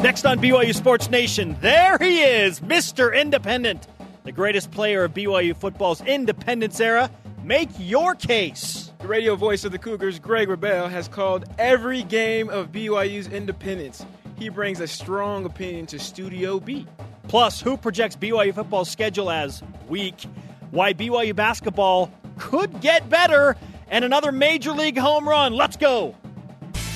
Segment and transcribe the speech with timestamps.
[0.00, 3.14] Next on BYU Sports Nation, there he is, Mr.
[3.14, 3.86] Independent,
[4.24, 7.10] the greatest player of BYU football's independence era.
[7.44, 8.92] Make your case.
[9.00, 14.06] The radio voice of the Cougars, Greg Wrubell, has called every game of BYU's independence.
[14.38, 16.86] He brings a strong opinion to Studio B.
[17.28, 20.24] Plus, who projects BYU football's schedule as weak?
[20.70, 23.54] Why BYU basketball could get better,
[23.90, 25.52] and another major league home run.
[25.52, 26.16] Let's go.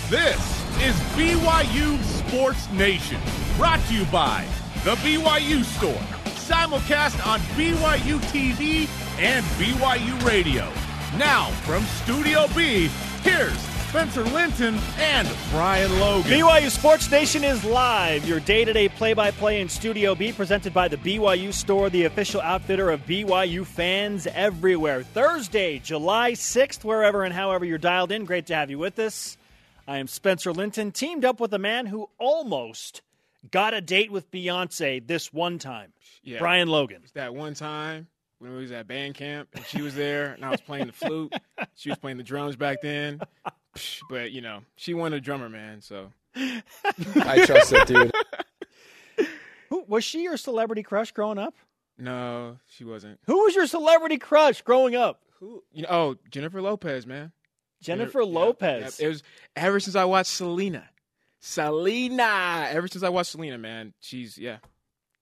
[0.09, 0.41] This
[0.81, 2.03] is BYU
[2.35, 3.21] Sports Nation,
[3.57, 4.45] brought to you by
[4.83, 5.93] The BYU Store,
[6.35, 8.89] simulcast on BYU TV
[9.21, 10.69] and BYU Radio.
[11.17, 12.91] Now, from Studio B,
[13.23, 13.57] here's
[13.89, 16.29] Spencer Linton and Brian Logan.
[16.29, 20.33] BYU Sports Nation is live, your day to day play by play in Studio B,
[20.33, 25.05] presented by the BYU Store, the official outfitter of BYU fans everywhere.
[25.05, 28.25] Thursday, July 6th, wherever and however you're dialed in.
[28.25, 29.37] Great to have you with us.
[29.87, 33.03] I am Spencer Linton, teamed up with a man who almost
[33.51, 35.93] got a date with Beyonce this one time.
[36.23, 36.39] Yeah.
[36.39, 37.03] Brian Logan.
[37.15, 38.07] That one time
[38.39, 40.93] when we was at band camp and she was there and I was playing the
[40.93, 41.35] flute.
[41.77, 43.21] She was playing the drums back then.
[44.09, 46.13] But, you know, she wanted a drummer, man, so.
[46.37, 48.13] I trust that dude.
[49.71, 51.55] Who, was she your celebrity crush growing up?
[51.99, 53.19] No, she wasn't.
[53.27, 55.21] Who was your celebrity crush growing up?
[55.41, 55.65] Who?
[55.73, 57.33] You know, oh, Jennifer Lopez, man.
[57.85, 58.99] Jennifer Yep, Lopez.
[59.01, 59.07] yep.
[59.07, 59.23] It was
[59.57, 60.89] ever since I watched Selena.
[61.41, 62.69] Selena.
[62.71, 63.93] Ever since I watched Selena, man.
[64.01, 64.59] She's yeah.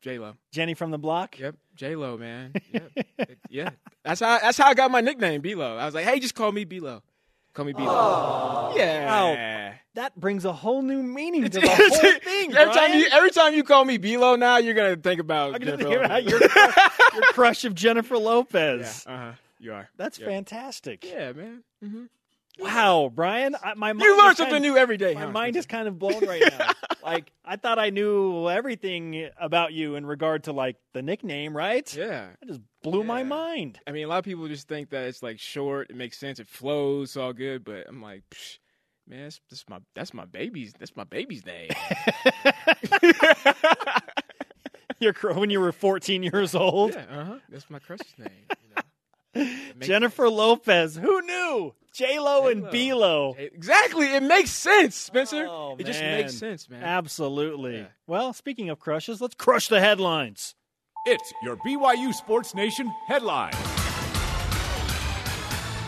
[0.01, 0.35] J Lo.
[0.51, 1.39] Jenny from the block?
[1.39, 1.57] Yep.
[1.77, 2.53] J Lo, man.
[2.73, 2.93] Yep.
[3.51, 3.71] Yeah.
[4.05, 5.77] That's how that's how I got my nickname, B Lo.
[5.77, 7.03] I was like, hey, just call me B Lo.
[7.55, 8.73] Call me B Lo.
[8.77, 9.75] Yeah.
[9.95, 12.57] That brings a whole new meaning to the whole thing.
[12.57, 15.53] every time you every time you call me B Lo now, you're gonna think about
[15.53, 18.21] gonna Jennifer think about your, crush- your crush of Jennifer yeah.
[18.21, 19.05] Lopez.
[19.07, 19.33] Uh-huh.
[19.61, 19.89] You are.
[19.97, 20.29] That's Yep.
[20.29, 21.05] fantastic.
[21.05, 21.63] Yeah, man.
[21.83, 22.05] hmm
[22.59, 25.15] Wow, Brian, I, my mind You learn something kind, new every day.
[25.15, 26.73] My mind is kind of blown right now.
[27.03, 31.93] like I thought I knew everything about you in regard to like the nickname, right?
[31.95, 32.29] Yeah.
[32.41, 33.81] That just blew my mind.
[33.87, 36.41] I mean, a lot of people just think that it's like short, it makes sense,
[36.41, 37.65] it flows, it's all good.
[37.65, 38.59] But I'm like, Psh,
[39.09, 41.71] man, that's, that's my that's my baby's that's my baby's name.
[45.01, 47.39] Your when you were 14 years old, yeah, uh huh.
[47.49, 48.29] That's my crush's name.
[48.51, 48.82] You know?
[49.35, 50.97] It makes Jennifer Lopez.
[50.97, 51.75] Who knew?
[51.93, 52.73] J Lo and J-Lo.
[52.73, 53.37] B Lo.
[53.39, 55.47] Exactly, it makes sense, Spencer.
[55.49, 56.83] Oh, it just makes sense, man.
[56.83, 57.77] Absolutely.
[57.79, 57.87] Yeah.
[58.07, 60.55] Well, speaking of crushes, let's crush the headlines.
[61.05, 63.53] It's your BYU Sports Nation headline.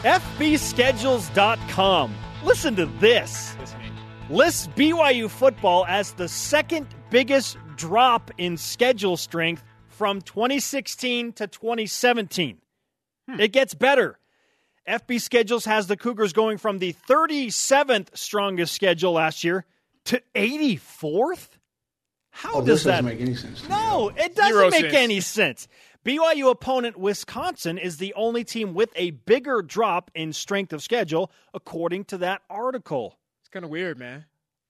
[0.03, 2.15] FBschedules.com.
[2.45, 3.57] Listen to this.
[3.59, 3.93] Listening.
[4.29, 12.59] Lists BYU football as the second biggest drop in schedule strength from 2016 to 2017.
[13.29, 13.41] Hmm.
[13.41, 14.19] It gets better.
[14.87, 19.65] FB Schedules has the Cougars going from the 37th strongest schedule last year
[20.07, 21.49] to 84th?
[22.31, 23.63] How Oh, does this that make any sense.
[23.63, 23.75] to me.
[23.75, 24.95] No, it doesn't Zero make sense.
[24.95, 25.69] any sense.
[26.05, 31.31] BYU opponent Wisconsin is the only team with a bigger drop in strength of schedule,
[31.55, 33.19] according to that article.
[33.41, 34.27] It's kind of weird, man.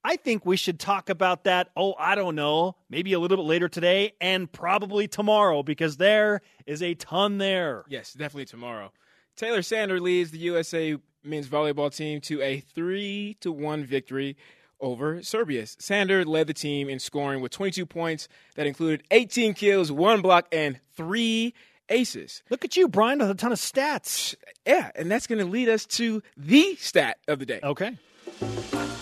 [0.06, 1.70] I think we should talk about that.
[1.74, 6.42] Oh, I don't know, maybe a little bit later today and probably tomorrow because there
[6.66, 7.84] is a ton there.
[7.88, 8.92] Yes, definitely tomorrow.
[9.34, 14.36] Taylor Sander leads the USA men's volleyball team to a three to one victory
[14.78, 15.66] over Serbia.
[15.66, 20.46] Sander led the team in scoring with 22 points that included 18 kills, one block,
[20.52, 21.54] and three
[21.88, 22.42] aces.
[22.50, 24.34] Look at you, Brian, with a ton of stats.
[24.66, 27.60] Yeah, and that's going to lead us to the stat of the day.
[27.62, 27.96] Okay.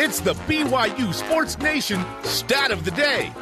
[0.05, 3.33] It's the BYU Sports Nation stat of the day.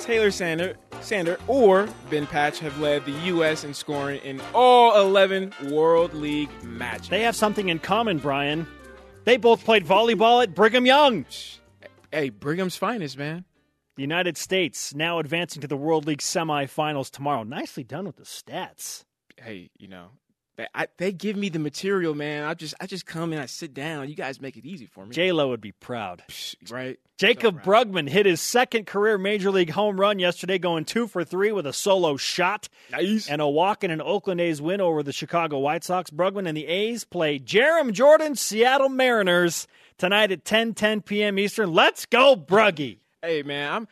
[0.00, 3.62] Taylor Sander, Sander or Ben Patch have led the U.S.
[3.62, 7.08] in scoring in all 11 World League matches.
[7.08, 8.66] They have something in common, Brian.
[9.26, 11.24] They both played volleyball at Brigham Young.
[12.10, 13.44] hey, Brigham's finest, man.
[13.94, 17.44] The United States now advancing to the World League semifinals tomorrow.
[17.44, 19.04] Nicely done with the stats.
[19.36, 20.08] hey, you know,
[20.58, 22.44] they, I, they give me the material, man.
[22.44, 24.08] I just I just come and I sit down.
[24.08, 26.22] You guys make it easy for me, J Lo would be proud.
[26.68, 26.98] Right?
[27.18, 31.50] Jaycob Brugman hit his second career major league home run yesterday, going two for three
[31.52, 33.28] with a solo shot Nice.
[33.28, 36.10] and a walk in an Oakland A's win over the Chicago White Sox.
[36.10, 39.66] Brugman and the A's play Jarom Jordan, Seattle Mariners
[39.96, 41.38] tonight at 10 10 p.m.
[41.38, 41.72] Eastern.
[41.72, 42.98] Let's go, Bruggy.
[43.22, 43.88] Hey, man, I'm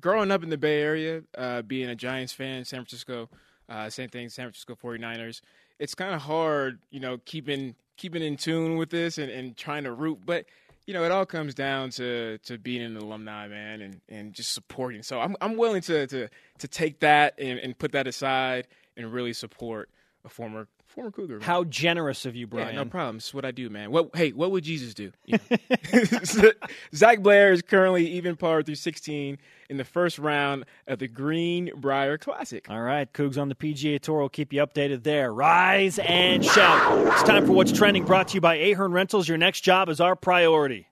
[0.00, 3.28] growing up in the Bay Area, uh, being a Giants fan, San Francisco,
[3.68, 5.40] uh, same thing, San Francisco 49ers.
[5.78, 9.84] It's kind of hard, you know, keeping keeping in tune with this and, and trying
[9.84, 10.46] to root, but
[10.86, 14.54] you know, it all comes down to to being an alumni, man, and, and just
[14.54, 15.02] supporting.
[15.02, 16.28] So I'm I'm willing to to
[16.58, 19.90] to take that and, and put that aside and really support
[20.24, 21.34] a former Former Cougar.
[21.34, 21.42] Man.
[21.42, 22.74] How generous of you, Brian.
[22.74, 23.16] Yeah, no problem.
[23.16, 23.90] It's what I do, man.
[23.90, 24.16] What?
[24.16, 25.12] Hey, what would Jesus do?
[25.26, 26.50] You know?
[26.94, 29.38] Zach Blair is currently even par through 16
[29.68, 32.68] in the first round of the Greenbrier Classic.
[32.70, 35.32] All right, Cougs on the PGA Tour will keep you updated there.
[35.32, 37.06] Rise and shout.
[37.08, 39.28] It's time for What's Trending, brought to you by Ahern Rentals.
[39.28, 40.88] Your next job is our priority.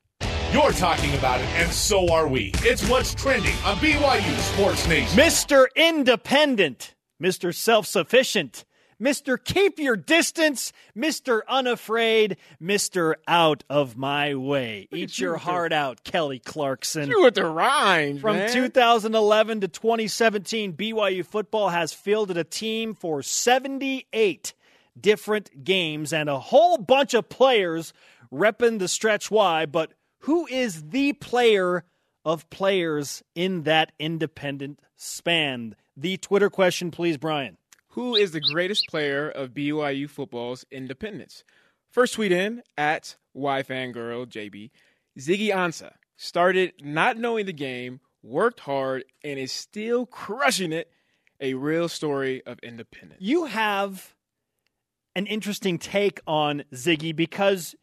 [0.52, 2.52] You're talking about it, and so are we.
[2.56, 5.18] It's what's trending on BYU Sports Nation.
[5.18, 5.66] Mr.
[5.74, 7.54] Independent, Mr.
[7.54, 8.64] Self Sufficient.
[9.00, 9.42] Mr.
[9.42, 11.42] Keep Your Distance, Mr.
[11.48, 13.14] Unafraid, Mr.
[13.28, 14.88] Out of My Way.
[14.90, 17.08] Eat your heart out, Kelly Clarkson.
[17.08, 18.52] You with the rhymes, From man.
[18.52, 24.54] 2011 to 2017, BYU football has fielded a team for 78
[24.98, 27.92] different games and a whole bunch of players
[28.32, 29.66] repping the stretch Y.
[29.66, 31.84] But who is the player
[32.24, 35.76] of players in that independent span?
[35.96, 37.58] The Twitter question, please, Brian.
[37.96, 41.44] Who is the greatest player of BYU football's independence?
[41.88, 44.70] First tweet in at YFangirlJB.
[45.18, 50.90] Ziggy Ansah started not knowing the game, worked hard, and is still crushing it.
[51.40, 53.22] A real story of independence.
[53.22, 54.14] You have
[55.14, 57.74] an interesting take on Ziggy because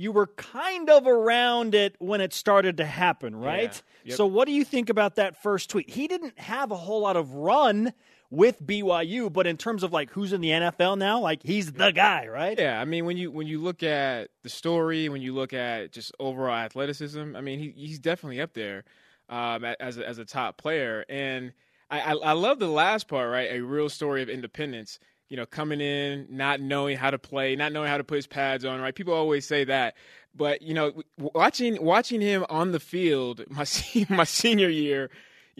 [0.00, 3.74] you were kind of around it when it started to happen, right?
[3.74, 4.10] Yeah.
[4.10, 4.16] Yep.
[4.16, 5.90] So, what do you think about that first tweet?
[5.90, 7.92] He didn't have a whole lot of run
[8.30, 11.90] with BYU, but in terms of like who's in the NFL now, like he's the
[11.90, 12.58] guy, right?
[12.58, 15.92] Yeah, I mean when you when you look at the story, when you look at
[15.92, 18.84] just overall athleticism, I mean he, he's definitely up there
[19.28, 21.04] um, as a, as a top player.
[21.10, 21.52] And
[21.90, 23.50] I, I, I love the last part, right?
[23.52, 24.98] A real story of independence.
[25.30, 28.26] You know, coming in, not knowing how to play, not knowing how to put his
[28.26, 28.94] pads on, right?
[28.94, 29.94] People always say that,
[30.34, 33.64] but you know, watching watching him on the field, my
[34.08, 35.08] my senior year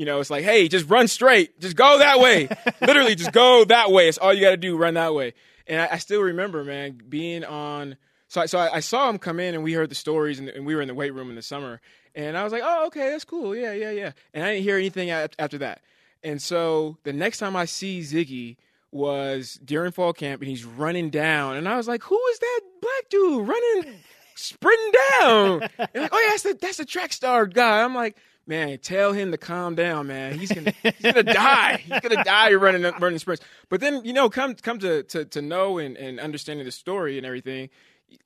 [0.01, 2.49] you know, it's like, hey, just run straight, just go that way.
[2.81, 4.09] Literally, just go that way.
[4.09, 5.35] It's all you got to do, run that way.
[5.67, 7.99] And I, I, still remember, man, being on.
[8.29, 10.49] So, I, so I, I, saw him come in, and we heard the stories, and,
[10.49, 11.83] and, we were in the weight room in the summer,
[12.15, 14.13] and I was like, oh, okay, that's cool, yeah, yeah, yeah.
[14.33, 15.83] And I didn't hear anything after that.
[16.23, 18.57] And so the next time I see Ziggy
[18.93, 22.61] was during fall camp, and he's running down, and I was like, who is that
[22.81, 23.95] black dude running,
[24.35, 25.61] sprinting down?
[25.79, 27.83] Like, oh yeah, that's the that's the track star guy.
[27.83, 28.17] I'm like
[28.51, 30.39] man, tell him to calm down, man.
[30.39, 31.77] He's gonna he's gonna die.
[31.87, 33.43] He's gonna die running running sprints.
[33.71, 37.17] But then you know, come come to to, to know and, and understanding the story
[37.17, 37.71] and everything,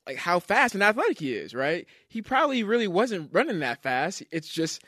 [0.05, 1.87] like how fast and athletic he is, right?
[2.09, 4.23] He probably really wasn't running that fast.
[4.31, 4.83] It's just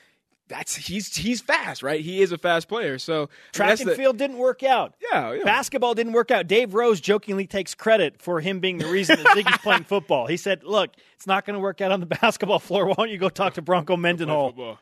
[0.47, 2.01] that's he's he's fast, right?
[2.01, 2.97] He is a fast player.
[2.97, 4.95] So track and the, field didn't work out.
[5.11, 6.47] Yeah, yeah, basketball didn't work out.
[6.47, 10.27] Dave Rose jokingly takes credit for him being the reason that Ziggy's playing football.
[10.27, 12.85] He said, "Look, it's not going to work out on the basketball floor.
[12.85, 14.79] Why don't you go talk to Bronco Mendenhall?"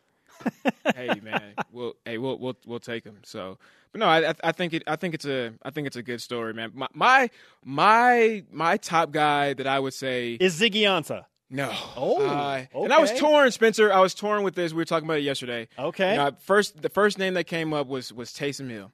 [0.96, 3.20] hey man, we'll hey we'll we'll we'll take him.
[3.24, 3.58] So,
[3.92, 6.22] but no, I I think it I think it's a I think it's a good
[6.22, 6.72] story, man.
[6.74, 7.30] My my
[7.64, 11.26] my, my top guy that I would say is Ziggy Ansah.
[11.50, 11.72] No.
[11.96, 12.26] Oh.
[12.26, 12.84] Uh, okay.
[12.84, 13.92] And I was torn, Spencer.
[13.92, 14.74] I was torn with this.
[14.74, 15.68] We were talking about it yesterday.
[15.78, 16.12] Okay.
[16.12, 18.92] You know, first, the first name that came up was was Taysom Hill.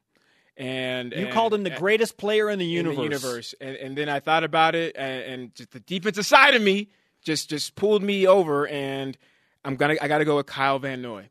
[0.57, 2.97] And you and, called him the greatest player in the universe.
[2.97, 3.55] In the universe.
[3.61, 6.89] And, and then I thought about it, and, and just the defensive side of me
[7.23, 9.17] just just pulled me over, and
[9.63, 11.29] I'm gonna I got to go with Kyle Van Noy.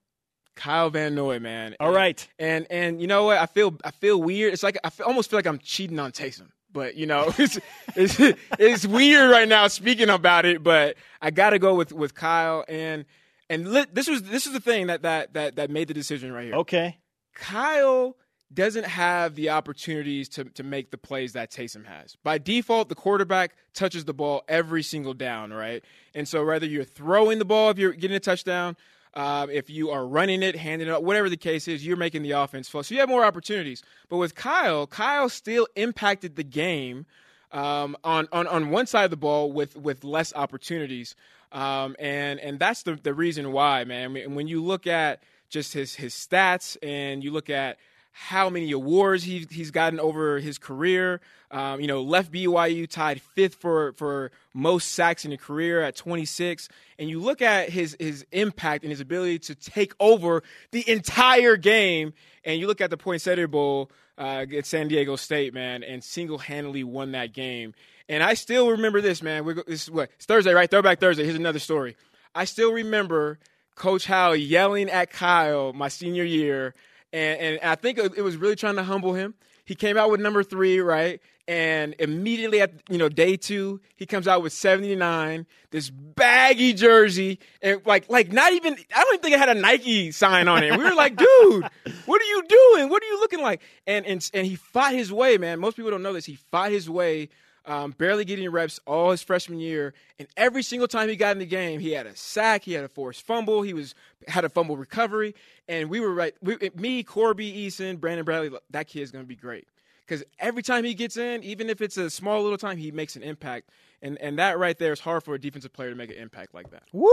[0.57, 1.77] Kyle Van Noy, man.
[1.81, 2.27] All right.
[2.39, 3.39] And and you know what?
[3.39, 4.53] I feel I feel weird.
[4.53, 6.49] It's like I feel, almost feel like I'm cheating on Taysom.
[6.73, 7.59] But you know, it's,
[7.97, 10.63] it's it's weird right now speaking about it.
[10.63, 13.05] But I got to go with with Kyle and
[13.49, 16.47] and this was this is the thing that that that that made the decision right
[16.47, 16.55] here.
[16.55, 16.99] Okay.
[17.35, 18.17] Kyle
[18.53, 22.17] doesn't have the opportunities to, to make the plays that Taysom has.
[22.25, 25.85] By default, the quarterback touches the ball every single down, right?
[26.15, 28.77] And so whether you're throwing the ball if you're getting a touchdown,
[29.15, 32.23] um, if you are running it, handing it up, whatever the case is, you're making
[32.23, 32.83] the offense flow.
[32.83, 33.83] So you have more opportunities.
[34.09, 37.07] But with Kyle, Kyle still impacted the game
[37.53, 41.17] um, on, on on one side of the ball with with less opportunities.
[41.53, 44.05] Um, and and that's the the reason why, man.
[44.05, 47.79] I mean, when you look at just his his stats and you look at
[48.13, 51.21] how many awards he, he's gotten over his career.
[51.51, 55.97] Um, you know, left BYU tied fifth for, for most sacks in a career at
[55.97, 56.69] 26.
[56.99, 61.57] And you look at his, his impact and his ability to take over the entire
[61.57, 62.13] game.
[62.45, 66.39] And you look at the Poinsettia Bowl uh, at San Diego State, man, and single
[66.39, 67.75] handedly won that game.
[68.09, 69.45] And I still remember this, man.
[69.45, 70.11] We're, this is what?
[70.17, 70.71] It's Thursday, right?
[70.71, 71.25] Throwback Thursday.
[71.25, 71.97] Here's another story.
[72.35, 73.39] I still remember
[73.75, 76.75] Coach Howell yelling at Kyle my senior year
[77.13, 79.35] and, and I think it was really trying to humble him.
[79.65, 81.21] He came out with number three, right?
[81.47, 86.73] And immediately at you know day two, he comes out with seventy nine, this baggy
[86.73, 90.49] jersey, and like like not even I don't even think it had a Nike sign
[90.49, 90.77] on it.
[90.77, 91.65] We were like, dude,
[92.07, 92.89] what are you doing?
[92.89, 93.63] What are you looking like?
[93.87, 95.59] And and and he fought his way, man.
[95.61, 96.25] Most people don't know this.
[96.25, 97.29] He fought his way
[97.67, 101.39] um, barely getting reps all his freshman year, and every single time he got in
[101.39, 103.95] the game, he had a sack, he had a forced fumble, he was
[104.29, 105.35] had a fumble recovery,
[105.69, 106.35] and we were right.
[106.43, 109.69] We, me, Corby, Eason, Brandon Bradley, that kid's going to be great
[110.11, 113.15] because every time he gets in, even if it's a small little time, he makes
[113.15, 113.71] an impact,
[114.03, 116.55] and and that right there is hard for a defensive player to make an impact
[116.55, 116.83] like that.
[116.93, 117.11] Woo!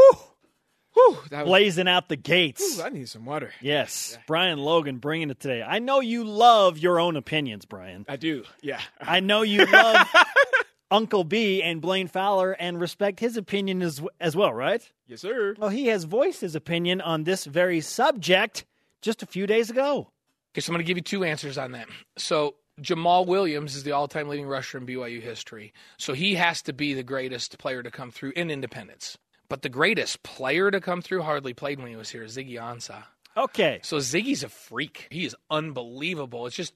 [0.94, 2.80] Whew, that was, Blazing out the gates.
[2.80, 3.52] Ooh, I need some water.
[3.62, 5.62] Yes, Brian Logan bringing it today.
[5.62, 8.06] I know you love your own opinions, Brian.
[8.10, 8.44] I do.
[8.62, 8.82] Yeah.
[9.00, 10.08] I know you love
[10.92, 14.82] Uncle B and Blaine Fowler and respect his opinion as, as well, right?
[15.08, 15.56] Yes, sir.
[15.58, 18.66] Well, he has voiced his opinion on this very subject
[19.02, 20.10] just a few days ago.
[20.54, 21.88] Okay, so I'm going to give you two answers on that.
[22.18, 26.74] So Jamaal Williams is the all-time leading rusher in BYU history, so he has to
[26.74, 29.18] be the greatest player to come through in Independence.
[29.50, 33.04] But the greatest player to come through hardly played when he was here, Ziggy Ansah.
[33.36, 33.80] Okay.
[33.84, 35.08] So Ziggy's a freak.
[35.10, 36.48] He is unbelievable.
[36.48, 36.74] It's just,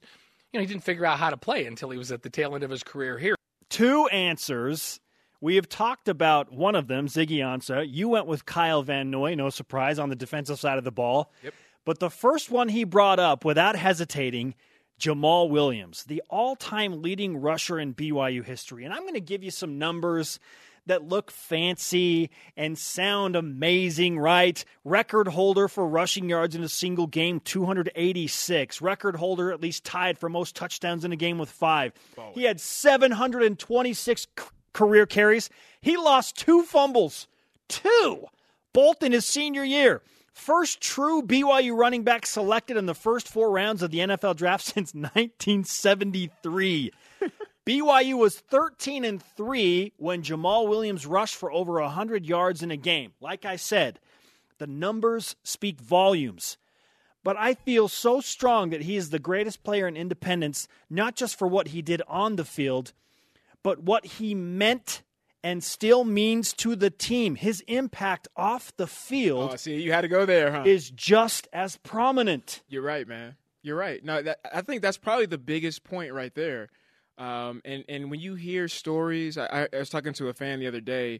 [0.51, 2.55] you know, he didn't figure out how to play until he was at the tail
[2.55, 3.35] end of his career here.
[3.69, 4.99] Two answers.
[5.41, 7.85] We have talked about one of them, Ziggy Ansah.
[7.89, 11.31] You went with Kyle Van Noy, no surprise, on the defensive side of the ball.
[11.43, 11.53] Yep.
[11.83, 14.53] But the first one he brought up without hesitating,
[14.99, 18.85] Jamaal Williams, the all time leading rusher in BYU history.
[18.85, 20.39] And I'm going to give you some numbers
[20.91, 24.63] that look fancy and sound amazing, right?
[24.83, 28.81] Record holder for rushing yards in a single game, 286.
[28.81, 31.93] Record holder, at least tied for most touchdowns in a game with five.
[32.33, 35.49] He had 726 c- career carries.
[35.81, 37.27] He lost two fumbles,
[37.69, 38.25] two,
[38.73, 40.01] both in his senior year.
[40.33, 44.65] First true BYU running back selected in the first four rounds of the NFL draft
[44.73, 46.91] since 1973.
[47.65, 52.77] BYU was 13 and 3 when Jamaal Williams rushed for over 100 yards in a
[52.77, 53.13] game.
[53.21, 53.99] Like I said,
[54.57, 56.57] the numbers speak volumes.
[57.23, 61.37] But I feel so strong that he is the greatest player in independence, not just
[61.37, 62.93] for what he did on the field,
[63.61, 65.03] but what he meant
[65.43, 67.35] and still means to the team.
[67.35, 70.63] His impact off the field Oh, see, you had to go there, huh?
[70.65, 72.61] is just as prominent.
[72.69, 73.35] You're right, man.
[73.61, 74.03] You're right.
[74.03, 76.69] No, that, I think that's probably the biggest point right there.
[77.21, 80.65] Um, and and when you hear stories, I, I was talking to a fan the
[80.65, 81.19] other day,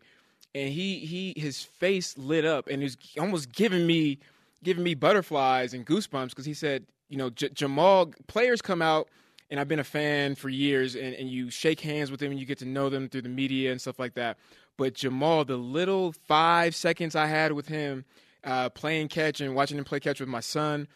[0.56, 4.18] and he he his face lit up, and he's almost giving me
[4.64, 9.08] giving me butterflies and goosebumps because he said, you know, J- Jamaal players come out.
[9.50, 12.40] And I've been a fan for years, and, and you shake hands with them and
[12.40, 14.38] you get to know them through the media and stuff like that.
[14.78, 18.06] But Jamaal, the little five seconds I had with him
[18.46, 20.88] uh, playing catch and watching him play catch with my son,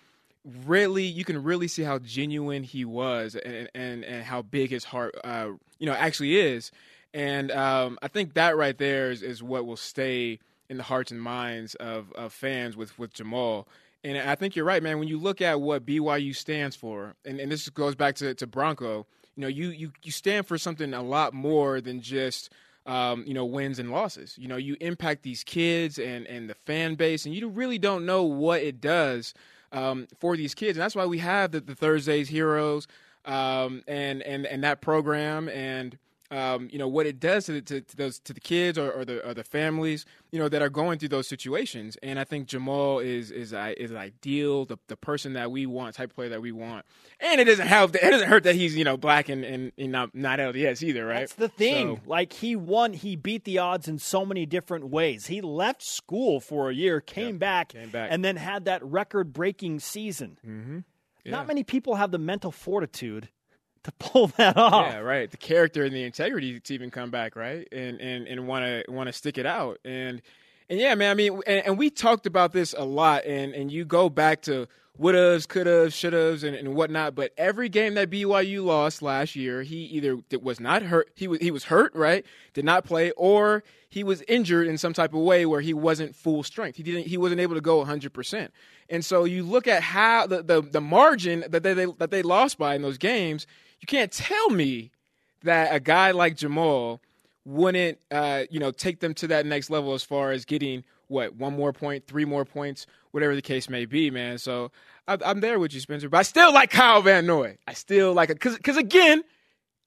[0.65, 4.83] really you can really see how genuine he was and and, and how big his
[4.83, 5.49] heart uh,
[5.79, 6.71] you know actually is.
[7.13, 11.11] And um, I think that right there is, is what will stay in the hearts
[11.11, 13.65] and minds of, of fans with with Jamaal.
[14.03, 14.99] And I think you're right man.
[14.99, 18.47] When you look at what BYU stands for and, and this goes back to, to
[18.47, 22.51] Bronco you know you, you you stand for something a lot more than just
[22.85, 24.37] um, you know, wins and losses.
[24.37, 28.05] You know, you impact these kids and, and the fan base, and you really don't
[28.05, 29.33] know what it does
[29.75, 30.77] um, for these kids.
[30.77, 32.87] And that's why we have the, the Thursdays Heroes
[33.25, 35.97] um, and, and, and that program and,
[36.31, 38.91] um, you know, what it does to the, to, to those to the kids or,
[38.91, 41.97] or, the, or the families, you know, that are going through those situations.
[42.01, 46.09] And I think Jamaal is is is ideal, the, the person that we want, type
[46.09, 46.85] of player that we want.
[47.19, 47.93] And it doesn't help.
[47.95, 51.05] It doesn't hurt that he's you know black and, and, and not not LDS either,
[51.05, 51.19] right?
[51.19, 51.97] That's the thing.
[51.97, 55.27] So- Like he won, he beat the odds in so many different ways.
[55.27, 58.09] He left school for a year, came back, came back.
[58.11, 60.37] and then had that record-breaking season.
[60.45, 60.79] Mm-hmm.
[61.23, 61.31] Yeah.
[61.31, 63.29] Not many people have the mental fortitude
[63.85, 64.87] to pull that off.
[64.91, 65.29] Yeah, right.
[65.29, 67.67] The character and the integrity to even come back, right?
[67.71, 69.79] And and and want to want to stick it out.
[69.85, 70.21] And
[70.69, 71.11] and yeah, man.
[71.11, 73.25] I mean, and, and we talked about this a lot.
[73.25, 74.67] And and you go back to
[74.99, 77.15] wouldas, couldas, shouldas, and, and whatnot.
[77.15, 81.09] But every game that BYU lost last year, he either was not hurt.
[81.15, 82.25] He was he was hurt, right?
[82.53, 86.15] Did not play, or he was injured in some type of way where he wasn't
[86.15, 86.77] full strength.
[86.77, 87.07] He didn't.
[87.07, 88.13] He wasn't able to go 100.
[88.13, 88.51] percent
[88.89, 92.57] And so you look at how the, the the margin that they that they lost
[92.57, 93.47] by in those games.
[93.85, 94.89] You can't tell me
[95.43, 97.01] that a guy like Jamaal
[97.45, 101.35] wouldn't, uh, you know, take them to that next level as far as getting what
[101.35, 104.39] one more point, three more points, whatever the case may be, man.
[104.39, 104.71] So
[105.07, 106.09] I, I'm there with you, Spencer.
[106.09, 107.59] But I still like Kyle Van Noy.
[107.67, 109.23] I still like it because because again,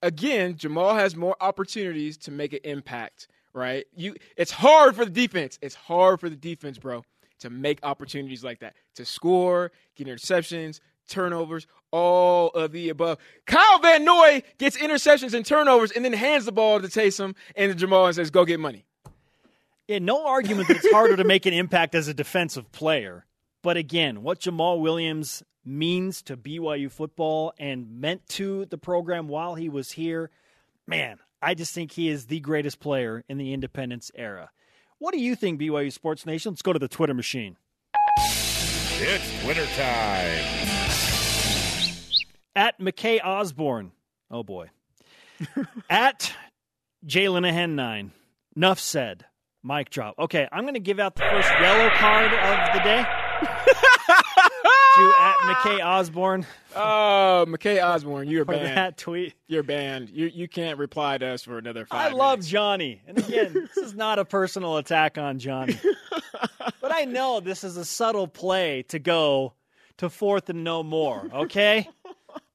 [0.00, 3.26] again, Jamaal has more opportunities to make an impact.
[3.52, 3.85] Right?
[3.97, 5.59] You, it's hard for the defense.
[5.61, 7.02] It's hard for the defense, bro,
[7.40, 10.78] to make opportunities like that, to score, get interceptions,
[11.09, 13.19] turnovers, all of the above.
[13.47, 17.77] Kyle Van Noy gets interceptions and turnovers, and then hands the ball to Taysom and
[17.77, 18.85] to Jamaal and says, "Go get money."
[19.88, 23.25] Yeah, no argument that it's harder to make an impact as a defensive player.
[23.62, 29.55] But again, what Jamaal Williams means to BYU football and meant to the program while
[29.55, 30.31] he was here,
[30.87, 34.50] man, I just think he is the greatest player in the independence era.
[34.99, 36.53] What do you think, BYU Sports Nation?
[36.53, 37.57] Let's go to the Twitter machine.
[39.00, 40.88] It's Twitter time.
[42.59, 43.93] At McKay Osborne.
[44.33, 44.71] Oh boy.
[45.91, 46.33] At
[47.07, 48.11] Jalen Ahen nine.
[48.57, 49.25] Nuff said.
[49.62, 50.17] Mic drop.
[50.19, 53.05] Okay, I'm going to give out the first yellow card of the day
[54.97, 58.77] to at McKay Osborne Oh, McKay Osborne, you're for banned.
[58.77, 59.35] that tweet.
[59.47, 60.09] You're banned.
[60.11, 62.12] You you can't reply to us for another five.
[62.12, 62.41] I love.
[62.45, 63.03] Johnny.
[63.07, 65.79] And again, this is not a personal attack on Johnny.
[66.81, 69.55] but I know this is a subtle play to go
[69.99, 71.88] to fourth and no more, okay?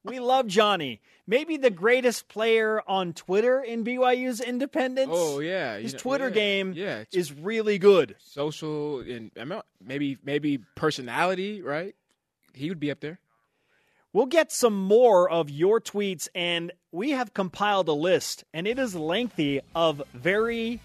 [0.04, 1.00] We love Johnny.
[1.26, 5.12] Maybe the greatest player on Twitter in BYU's independence.
[5.14, 8.16] Oh yeah, you His know- Twitter yeah, game Yeah, is really good.
[8.20, 9.32] social and
[9.82, 11.96] maybe maybe personality, right?
[12.54, 13.20] He would be up there.
[14.12, 18.78] We'll get some more of your tweets, and we have compiled a list, and it
[18.78, 20.80] is lengthy of very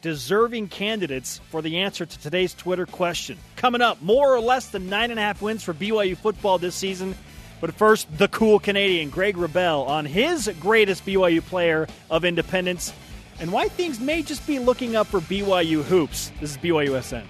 [0.00, 3.36] deserving candidates for the answer to today's Twitter question.
[3.56, 6.74] Coming up, more or less than nine and a half wins for BYU football this
[6.74, 7.14] season.
[7.60, 12.92] But first, the cool Canadian Greg Wrubell on his greatest BYU player of independence
[13.38, 16.32] and why things may just be looking up for BYU hoops.
[16.40, 17.24] This is BYUSN.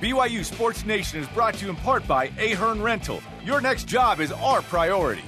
[0.00, 3.22] BYU Sports Nation is brought to you in part by Ahern Rental.
[3.44, 5.22] Your next job is our priority.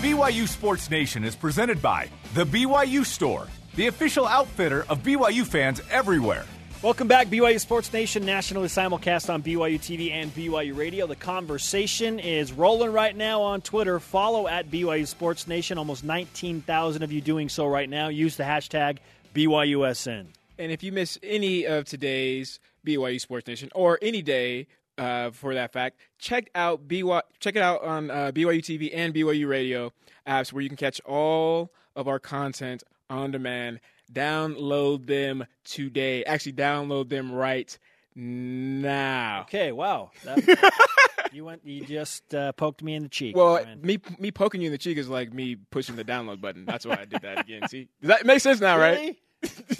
[0.00, 5.80] BYU Sports Nation is presented by The BYU Store, the official outfitter of BYU fans
[5.90, 6.44] everywhere.
[6.82, 11.06] Welcome back, BYU Sports Nation, nationally simulcast on BYU TV and BYU Radio.
[11.06, 13.98] The conversation is rolling right now on Twitter.
[13.98, 15.78] Follow at BYU Sports Nation.
[15.78, 18.08] Almost 19,000 of you doing so right now.
[18.08, 18.98] Use the hashtag
[19.34, 20.26] BYUSN.
[20.58, 24.66] And if you miss any of today's BYU Sports Nation or any day
[24.98, 29.14] uh, for that fact, check out BY, check it out on uh, BYU TV and
[29.14, 29.92] BYU Radio
[30.26, 33.80] apps where you can catch all of our content on demand.
[34.12, 36.24] Download them today.
[36.24, 37.76] Actually, download them right
[38.14, 39.42] now.
[39.42, 40.10] Okay, wow.
[40.24, 40.72] That-
[41.32, 41.66] you went.
[41.66, 43.36] You just uh, poked me in the cheek.
[43.36, 46.64] Well, me me poking you in the cheek is like me pushing the download button.
[46.64, 47.68] That's why I did that again.
[47.68, 48.96] See, does that make sense now, right?
[48.96, 49.18] really?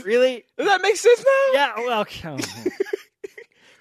[0.05, 0.45] really?
[0.59, 1.53] Does that make sense now?
[1.53, 1.73] Yeah.
[1.79, 2.07] Well,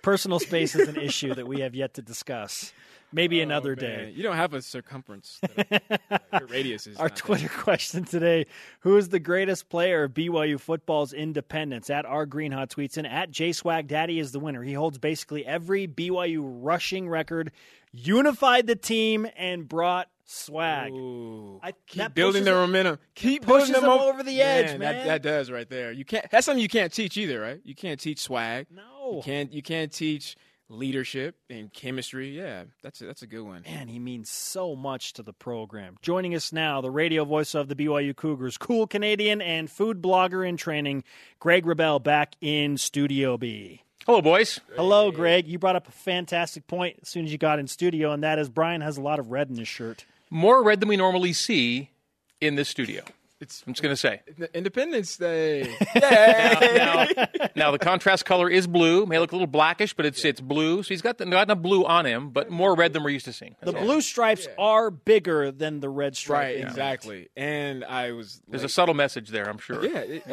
[0.01, 2.73] personal space is an issue that we have yet to discuss.
[3.15, 3.97] Maybe oh, another Oh, man.
[4.07, 4.13] day.
[4.13, 5.39] You don't have a circumference.
[5.55, 7.15] that- your radius is Our that.
[7.17, 8.45] Twitter question today
[8.81, 11.89] Who is the greatest player of BYU football's independence?
[11.89, 14.61] At our Green Hot tweets and at J Swag Daddy is the winner.
[14.63, 17.51] He holds basically every BYU rushing record,
[17.93, 20.91] unified the team, and brought swag.
[20.91, 21.59] Ooh.
[21.63, 22.99] I- keep building their them- momentum.
[23.15, 25.07] Keep pushes building them them o- over the edge, That, man.
[25.07, 25.91] that does right there.
[25.91, 26.29] You can't.
[26.31, 27.61] That's something you can't teach either, right?
[27.63, 28.67] You can't teach swag.
[28.71, 29.17] No.
[29.17, 29.53] You can't.
[29.53, 30.35] You can't teach
[30.69, 32.29] leadership and chemistry.
[32.29, 33.63] Yeah, that's a, that's a good one.
[33.63, 35.97] Man, he means so much to the program.
[36.01, 40.47] Joining us now, the radio voice of the BYU Cougars, cool Canadian and food blogger
[40.47, 41.03] in training,
[41.39, 43.81] Greg Wrubell, back in Studio B.
[44.05, 44.59] Hello, boys.
[44.75, 45.47] Hello, Greg.
[45.47, 48.37] You brought up a fantastic point as soon as you got in studio, and that
[48.37, 50.05] is Brian has a lot of red in his shirt.
[50.29, 51.89] More red than we normally see
[52.39, 53.03] in this studio.
[53.45, 54.21] It's I'm just going to say.
[54.55, 55.71] Independence Day.
[55.95, 57.07] Now,
[57.55, 59.05] now, the contrast color is blue.
[59.05, 60.83] May look a little blackish, but it's it's blue.
[60.83, 63.25] So he's got the, not enough blue on him, but more red than we're used
[63.25, 63.55] to seeing.
[63.61, 63.83] The all.
[63.83, 66.39] blue stripes are bigger than the red stripe.
[66.39, 66.55] right.
[66.55, 66.67] in it.
[66.67, 67.29] Exactly.
[67.35, 68.41] And I was.
[68.47, 68.69] There's late.
[68.69, 69.85] a subtle message there, I'm sure.
[69.85, 69.99] Yeah.
[69.99, 70.23] It,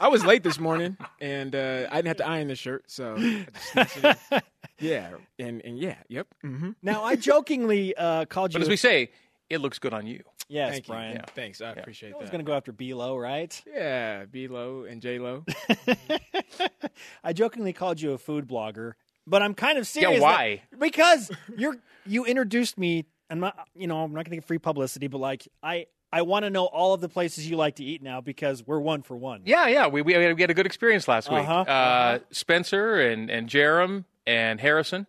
[0.00, 3.14] I was late this morning, and uh, I didn't have to iron the shirt, so
[3.16, 4.40] I just sneaked it in.
[4.80, 6.26] yeah, and and yeah, yep.
[6.40, 8.58] hmm Now, I jokingly uh, called you.
[8.58, 9.10] But as we say,
[9.50, 10.22] it looks good on you.
[10.48, 10.94] Yes, Thank you.
[10.94, 11.16] Brian.
[11.16, 11.24] Yeah.
[11.34, 12.16] Thanks, I appreciate that.
[12.16, 13.62] I was going to go after B-Lo, right?
[13.66, 15.44] Yeah, B Lo and J Lo.
[17.24, 18.92] I jokingly called you a food blogger,
[19.26, 20.18] but I'm kind of serious.
[20.18, 20.62] Yeah, why?
[20.70, 21.76] that- because you're
[22.06, 23.06] you introduced me.
[23.30, 25.86] And I'm not, you know, I'm not going to get free publicity, but like I,
[26.12, 28.78] I want to know all of the places you like to eat now because we're
[28.78, 29.40] one for one.
[29.46, 29.86] Yeah, yeah.
[29.86, 31.40] We, we, had, we had a good experience last week.
[31.40, 35.06] Uh-huh, Uh, Spencer and, and Jarom and Harrison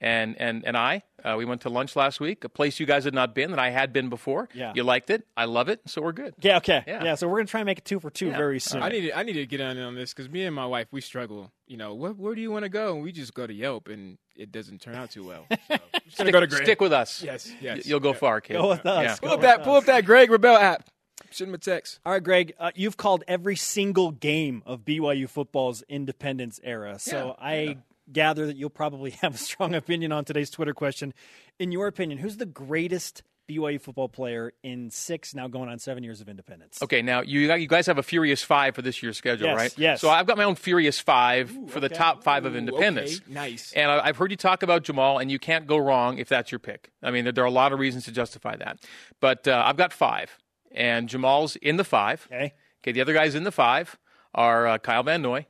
[0.00, 3.04] and, and, and I, uh, we went to lunch last week, a place you guys
[3.04, 4.48] had not been that I had been before.
[4.54, 4.72] Yeah.
[4.74, 5.26] You liked it.
[5.36, 5.80] I love it.
[5.86, 6.34] So we're good.
[6.40, 6.58] Yeah.
[6.58, 6.82] Okay.
[6.86, 7.02] Yeah.
[7.04, 7.14] Yeah.
[7.14, 8.36] so we're gonna try and make it two for two Yeah.
[8.36, 8.82] very soon.
[8.82, 10.88] I need to, I need to get on on this because me and my wife
[10.90, 11.50] we struggle.
[11.66, 12.94] You know, what where do you want to go?
[12.94, 15.46] And we just go to Yelp, and it doesn't turn out too well.
[15.66, 16.62] So, I'm just gonna Stick, go to Greg.
[16.64, 17.22] stick with us.
[17.22, 17.86] Yes, Y- yes.
[17.86, 18.18] You'll go Yeah.
[18.18, 18.52] far, kid.
[18.54, 19.02] Go with us.
[19.02, 19.14] Yeah.
[19.14, 19.64] Go Pull up with that us.
[19.64, 20.90] pull up that Greg Wrubell app.
[21.30, 21.98] Send him a text.
[22.04, 26.98] All right, Greg, uh, you've called every single game of BYU football's independence era.
[26.98, 27.76] So Yeah, I
[28.12, 31.14] gather that you'll probably have a strong opinion on today's Twitter question.
[31.58, 36.02] In your opinion, who's the greatest BYU football player in six, now going on seven
[36.02, 36.80] years of independence.
[36.82, 39.78] Okay, now you you guys have a Furious Five for this year's schedule, Yes, right?
[39.78, 40.00] yes.
[40.00, 43.20] So I've got my own Furious Five for the top five of independence.
[43.20, 43.70] okay, nice.
[43.74, 46.50] And I- I've heard you talk about Jamaal, and you can't go wrong if that's
[46.50, 46.90] your pick.
[47.02, 48.78] I mean, there- there are a lot of reasons to justify that.
[49.20, 50.38] But uh, I've got five,
[50.72, 52.26] and Jamaal's in the five.
[52.32, 52.54] Okay.
[52.82, 53.98] Okay, the other guys in the five
[54.34, 55.44] are uh, Kyle Van Noy,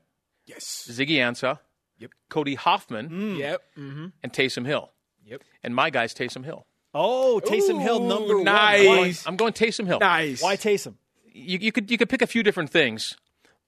[0.47, 0.89] Yes.
[0.91, 1.61] Ziggy Ansah,
[2.05, 2.11] Yep.
[2.29, 3.35] Cody Hoffman, Hmm.
[3.37, 3.63] Yep.
[3.79, 4.07] Mm-hmm.
[4.23, 4.91] and Taysom Hill.
[5.25, 5.43] Yep.
[5.63, 6.67] And my guy's Taysom Hill.
[6.93, 8.45] Oh, Taysom Hill Ooh, number one.
[8.45, 9.27] nice.
[9.27, 9.99] I'm going Taysom Hill.
[10.01, 10.43] Nice.
[10.43, 10.95] why Taysom?
[11.33, 13.17] You, you could you could pick a few different things.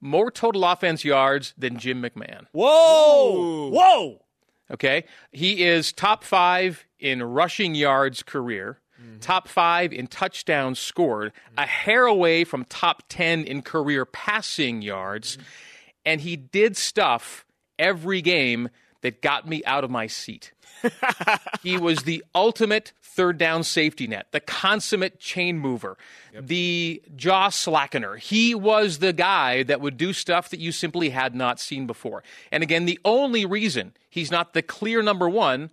[0.01, 2.47] More total offense yards than Jim McMahon.
[2.53, 3.71] Whoa!
[3.71, 4.23] Whoa!
[4.71, 8.79] Okay, he is top five in rushing yards career,
[9.21, 15.39] top five in touchdowns scored, a hair away from top ten in career passing yards,
[16.05, 17.46] and he did stuff
[17.79, 18.69] every game
[19.03, 20.53] that got me out of my seat.
[21.63, 25.97] he was the ultimate third down safety net, the consummate chain mover,
[26.39, 28.17] the jaw slackener.
[28.17, 32.23] He was the guy that would do stuff that you simply had not seen before.
[32.53, 35.71] And again, the only reason he's not the clear number one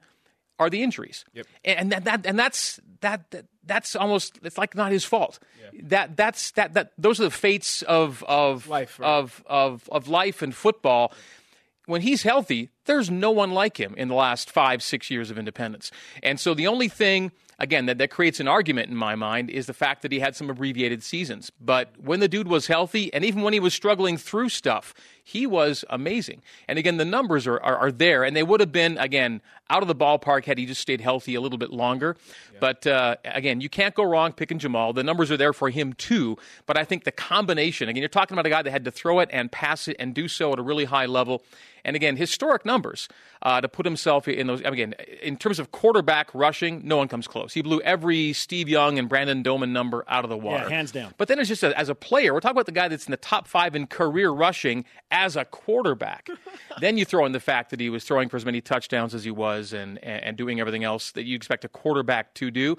[0.58, 1.26] are the injuries.
[1.34, 1.48] Yep.
[1.66, 5.40] And that, that and that's that, that that's almost it's like not his fault.
[5.82, 9.08] That that's that that those are the fates of of Life, right.
[9.08, 11.14] of of of life and football
[11.86, 15.38] when he's healthy, there's no one like him in the last five, six years of
[15.38, 15.92] independence.
[16.22, 19.66] And so the only thing, again, that, that creates an argument in my mind is
[19.66, 21.52] the fact that he had some abbreviated seasons.
[21.60, 25.48] But when the dude was healthy, and even when he was struggling through stuff, he
[25.48, 26.42] was amazing.
[26.68, 29.82] And again, the numbers are, are, are there, and they would have been, again, out
[29.82, 32.18] of the ballpark had he just stayed healthy a little bit longer.
[32.60, 34.94] But uh, again, you can't go wrong picking Jamaal.
[34.94, 36.38] The numbers are there for him too.
[36.66, 39.20] But I think the combination, again, you're talking about a guy that had to throw
[39.20, 41.44] it and pass it and do so at a really high level.
[41.86, 43.10] And again, historic numbers
[43.42, 44.62] uh, to put himself in those.
[44.62, 47.54] Again, in terms of quarterback rushing, no one comes close.
[47.54, 50.70] He blew every Steve Young and Brandon Doman number out of the water.
[50.70, 51.14] hands down.
[51.18, 53.12] But then it's just a, as a player, we're talking about the guy that's in
[53.12, 56.28] the top five in career rushing as a quarterback.
[56.82, 59.24] then you throw in the fact that he was throwing for as many touchdowns as
[59.24, 62.76] he was and, and, doing everything else that you expect a quarterback to do.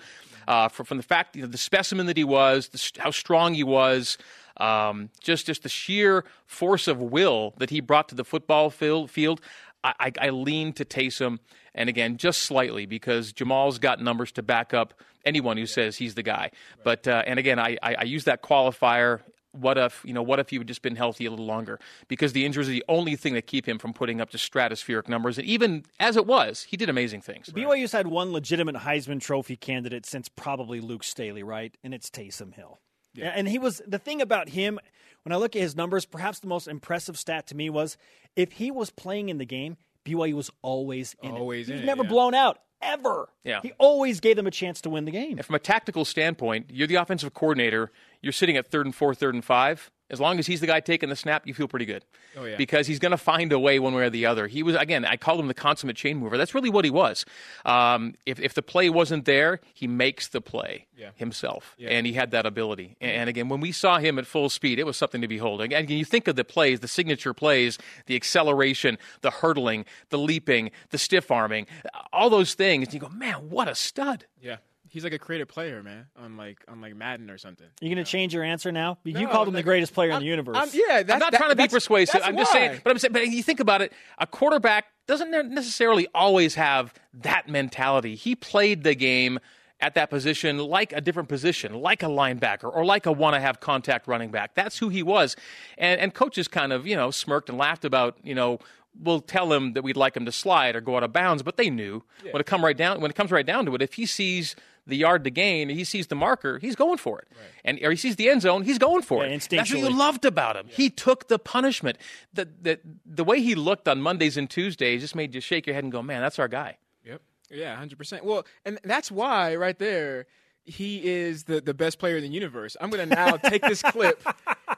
[0.49, 3.63] Uh, from the fact, you know, the specimen that he was, the, how strong he
[3.63, 4.19] was,
[4.59, 9.11] um, just just the sheer force of will that he brought to the football field.
[9.11, 9.41] field
[9.83, 11.39] I, I, I lean to Taysom,
[11.75, 14.95] and again, just slightly because Jamaal's got numbers to back up
[15.25, 16.51] anyone who says he's the guy.
[16.83, 19.21] But uh, and again, I, I, I use that qualifier.
[19.55, 20.23] What if you know?
[20.23, 21.79] What if he had just been healthy a little longer?
[22.09, 25.09] Because the injuries are the only thing that keep him from putting up just stratospheric
[25.09, 25.39] numbers.
[25.39, 27.49] And even as it was, he did amazing things.
[27.51, 31.77] BYU's had one legitimate Heisman Trophy candidate since probably Luke Staley, right?
[31.85, 32.81] And it's Taysom Hill.
[33.15, 33.33] Yeah.
[33.35, 34.79] And he was the thing about him.
[35.23, 37.97] When I look at his numbers, perhaps the most impressive stat to me was
[38.37, 41.73] if he was playing in the game, BYU was always in Always it.
[41.73, 42.09] in He's it, never yeah.
[42.11, 43.29] blown out ever.
[43.45, 43.61] Yeah.
[43.63, 45.39] He always gave them a chance to win the game.
[45.39, 47.91] And from a tactical standpoint, you're the offensive coordinator.
[48.21, 49.91] You're sitting at third and four, third and five.
[50.11, 52.05] As long as he's the guy taking the snap, you feel pretty good.
[52.37, 52.57] Oh, yeah.
[52.57, 54.47] Because he's going to find a way one way or the other.
[54.47, 55.05] He was again.
[55.05, 56.37] I called him the consummate chain mover.
[56.37, 57.25] That's really what he was.
[57.65, 61.11] Um, if if the play wasn't there, he makes the play Yeah.
[61.17, 62.97] himself, and he had that ability.
[63.01, 65.61] And, and again, when we saw him at full speed, it was something to behold.
[65.63, 70.71] Again, you think of the plays, the signature plays, the acceleration, the hurdling, the leaping,
[70.91, 71.67] the stiff arming,
[72.13, 72.89] all those things.
[72.89, 74.27] And you go, man, what a stud!
[74.41, 74.57] Yeah.
[74.95, 76.07] He's like a creative player, man.
[76.17, 77.67] On like on like Madden or something.
[77.81, 78.99] You're going to change your answer now?
[79.03, 80.57] You No, called him the greatest player in I'm- the universe.
[80.57, 82.21] I'm- yeah, that's, I'm not that- trying to be persuasive.
[82.23, 86.07] I'm just saying, but I'm saying, but you think about it, a quarterback doesn't necessarily
[86.15, 88.15] always have that mentality.
[88.15, 89.41] He played the game
[89.81, 93.41] at that position like a different position, like a linebacker or like a want to
[93.41, 94.55] have contact running back.
[94.55, 95.35] That's who he was.
[95.77, 98.61] And and coaches kind of, you know, smirked and laughed about, you know,
[98.99, 101.57] we'll tell him that we'd like him to slide or go out of bounds, but
[101.57, 103.95] they knew when it come right down when it comes right down to it, if
[103.95, 104.55] he sees
[104.87, 107.29] the yard to gain, he sees the marker, he's going for it.
[107.65, 109.49] And or he sees the end zone, he's going for Yeah, it.
[109.51, 110.67] That's what you loved about him.
[110.69, 111.99] He took the punishment.
[112.33, 115.75] The, the the way he looked on Mondays and Tuesdays just made you shake your
[115.75, 117.21] head and go, "Man, that's our guy." Yep.
[117.51, 118.25] Yeah, hundred percent.
[118.25, 120.27] Well, and that's why right there,
[120.67, 122.77] he is the, the best player in the universe.
[122.81, 124.23] I'm gonna now take this clip,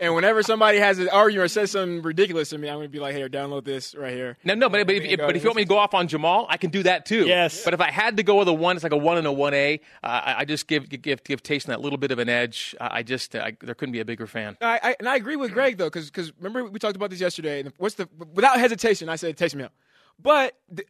[0.01, 2.99] and whenever somebody has an argument or says something ridiculous to me, I'm gonna be
[2.99, 5.43] like, "Here, download this right here." No, no, but, but, if, Yeah, go but if
[5.43, 7.27] you want me to go off on Jamaal, I can do that too.
[7.27, 7.65] Yes.
[7.65, 9.33] But if I had to go with a one, it's like a one and a
[9.33, 9.81] one A.
[10.03, 12.75] Uh, I, I just give give give Taysom that little bit of an edge.
[12.81, 14.57] I I just I, there couldn't be a bigger fan.
[14.61, 17.61] I, I and I agree with Greg though, because remember we talked about this yesterday.
[17.61, 19.71] And what's the without hesitation, I said Taysom Hill.
[20.19, 20.89] But th-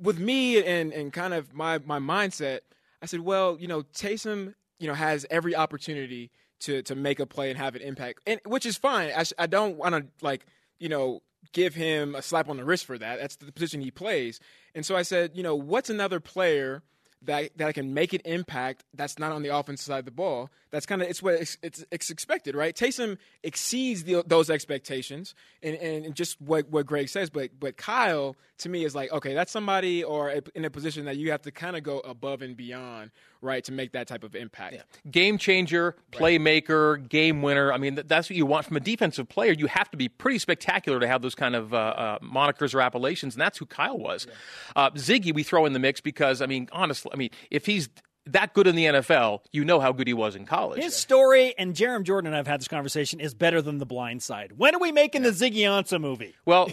[0.00, 2.60] with me and and kind of my my mindset,
[3.02, 6.30] I said, well, you know, Taysom, you know, has every opportunity
[6.60, 9.12] to to make a play and have an impact, and which is fine.
[9.16, 10.46] I, sh- I don't want to like
[10.78, 13.20] you know give him a slap on the wrist for that.
[13.20, 14.40] That's the position he plays.
[14.74, 16.82] And so I said, you know, what's another player
[17.22, 20.10] that that I can make an impact that's not on the offensive side of the
[20.10, 20.50] ball.
[20.70, 22.74] That's kind of it's what it's, it's, it's expected, right?
[22.74, 27.30] Taysom exceeds the, those expectations, and, and just what what Greg says.
[27.30, 31.16] But but Kyle to me is like okay, that's somebody or in a position that
[31.16, 34.36] you have to kind of go above and beyond, right, to make that type of
[34.36, 34.74] impact.
[34.74, 35.10] Yeah.
[35.10, 37.08] Game changer, playmaker, right.
[37.08, 37.72] game winner.
[37.72, 39.52] I mean, that's what you want from a defensive player.
[39.52, 42.80] You have to be pretty spectacular to have those kind of uh, uh, monikers or
[42.80, 44.26] appellations, and that's who Kyle was.
[44.28, 44.34] Yeah.
[44.76, 47.88] Uh, Ziggy, we throw in the mix because I mean, honestly, I mean, if he's
[48.32, 50.82] that good in the NFL, you know how good he was in college.
[50.82, 53.86] His story, and Jarom Jordan and I have had this conversation, is better than The
[53.86, 54.52] Blind Side.
[54.56, 56.34] When are we making the Ziggy Ansah movie?
[56.44, 56.68] Well,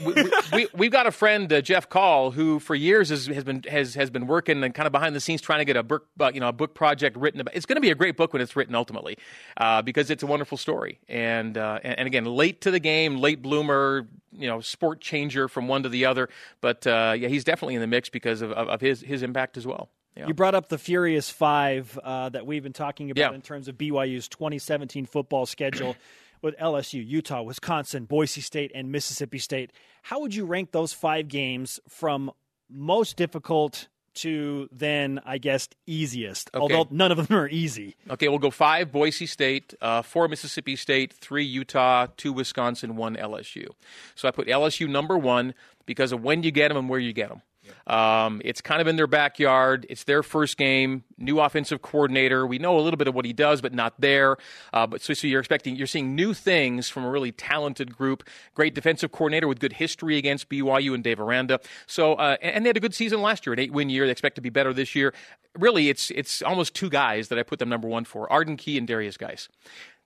[0.54, 3.63] we, we, have got a friend, uh, Jeff Call, who for years has, has been
[3.63, 6.08] has, has been working and kind of behind the scenes trying to get a book,
[6.19, 7.39] uh, you know, a book project written.
[7.41, 9.17] About, it's going to be a great book when it's written ultimately,
[9.58, 11.00] uh, because it's a wonderful story.
[11.08, 15.48] And, uh, and, and again, late to the game, late bloomer, you know, sport changer
[15.48, 16.30] from one to the other.
[16.60, 19.58] But uh, yeah, he's definitely in the mix because of, of, of his his impact
[19.58, 19.89] as well.
[20.15, 20.28] Yeah.
[20.28, 23.36] You brought up the Furious Five uh, that we've been talking about yeah.
[23.36, 25.95] in terms of BYU's 2017 football schedule
[26.41, 29.71] with LSU, Utah, Wisconsin, Boise State, and Mississippi State.
[30.04, 32.32] How would you rank those five games from
[32.69, 36.49] most difficult to then, I guess, easiest?
[36.54, 36.62] Okay.
[36.62, 37.95] Although none of them are easy.
[38.10, 43.17] Okay, we'll go five Boise State, uh, four Mississippi State, three Utah, two Wisconsin, one
[43.17, 43.67] LSU.
[44.15, 45.54] So I put LSU number one
[45.86, 47.41] because of when you get them and where you get them.
[47.88, 49.86] Um, it's kind of in their backyard.
[49.89, 51.04] It's their first game.
[51.17, 52.45] New offensive coordinator.
[52.45, 54.38] We know a little bit of what he does, but not there.
[54.73, 58.23] Uh, but so, so you're expecting, you're seeing new things from a really talented group.
[58.54, 61.60] Great defensive coordinator with good history against BYU and Dave Aranda.
[61.88, 64.06] So, uh, and they had a good season last year, an eight-win year.
[64.06, 65.13] They expect to be better this year.
[65.58, 68.78] Really, it's it's almost two guys that I put them number one for: Arden Key
[68.78, 69.47] and Derrius Guice.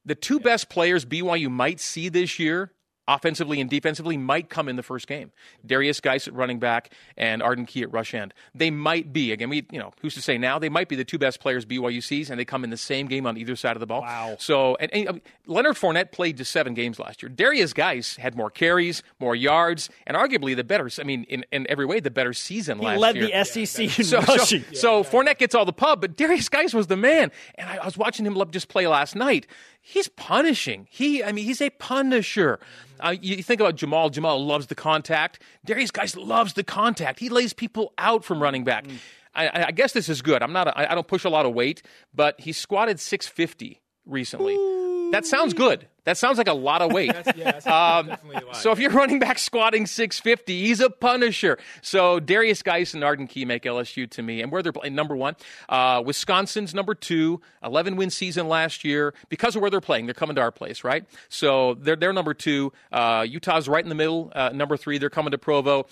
[0.06, 2.72] The two best players BYU might see this year
[3.10, 5.32] offensively and defensively might come in the first game.
[5.66, 8.34] Derrius Guice at running back and Arden Key at rush end.
[8.54, 9.50] They might be again.
[9.50, 10.60] We you know who's to say now?
[10.60, 13.08] They might be the two best players BYU sees, and they come in the same
[13.08, 14.02] game on either side of the ball.
[14.02, 14.38] Wow.
[14.40, 15.14] So and, and uh,
[15.48, 17.30] Leonard Fournette played just seven games last year.
[17.30, 20.90] Derrius Guice had more carries, more yards, and arguably the better.
[21.00, 23.28] I mean, in, in every way, the better season he last led year.
[23.28, 24.64] the SEC yeah, so, rushing.
[24.74, 27.32] So, so Fournette gets all the pub, but Derrius Guice was the man.
[27.56, 29.48] And I, I was watching him just play last night
[29.82, 30.88] he's punishing.
[30.90, 32.60] He, I mean, he's a punisher.
[33.00, 34.12] Uh, you think about Jamaal.
[34.12, 35.42] Jamaal loves the contact.
[35.66, 37.20] Derrius Guice loves the contact.
[37.20, 38.86] He lays people out from running back.
[38.86, 38.98] Mm.
[39.36, 40.42] I, I, guess this is good.
[40.42, 40.68] I'm not.
[40.68, 44.56] A, I don't push a lot of weight, but he squatted 650 recently.
[44.56, 44.79] Ooh.
[45.12, 45.88] That sounds good.
[46.06, 47.14] That sounds like a lot of weight.
[47.14, 48.56] that's, yeah, that's um, definitely a lot.
[48.56, 51.60] So if you're running back squatting 650, he's a punisher.
[51.82, 54.42] So Derrius Guice and Arden Key make LSU to me.
[54.42, 55.36] And where they're playing, number one.
[55.68, 59.14] Uh, Wisconsin's number two, 11 win season last year.
[59.30, 61.06] Because of where they're playing, they're coming to our place, right?
[61.30, 62.74] So they're, they're number two.
[62.92, 64.98] Uh, Utah's right in the middle, uh, number three.
[64.98, 65.86] They're coming to Provo.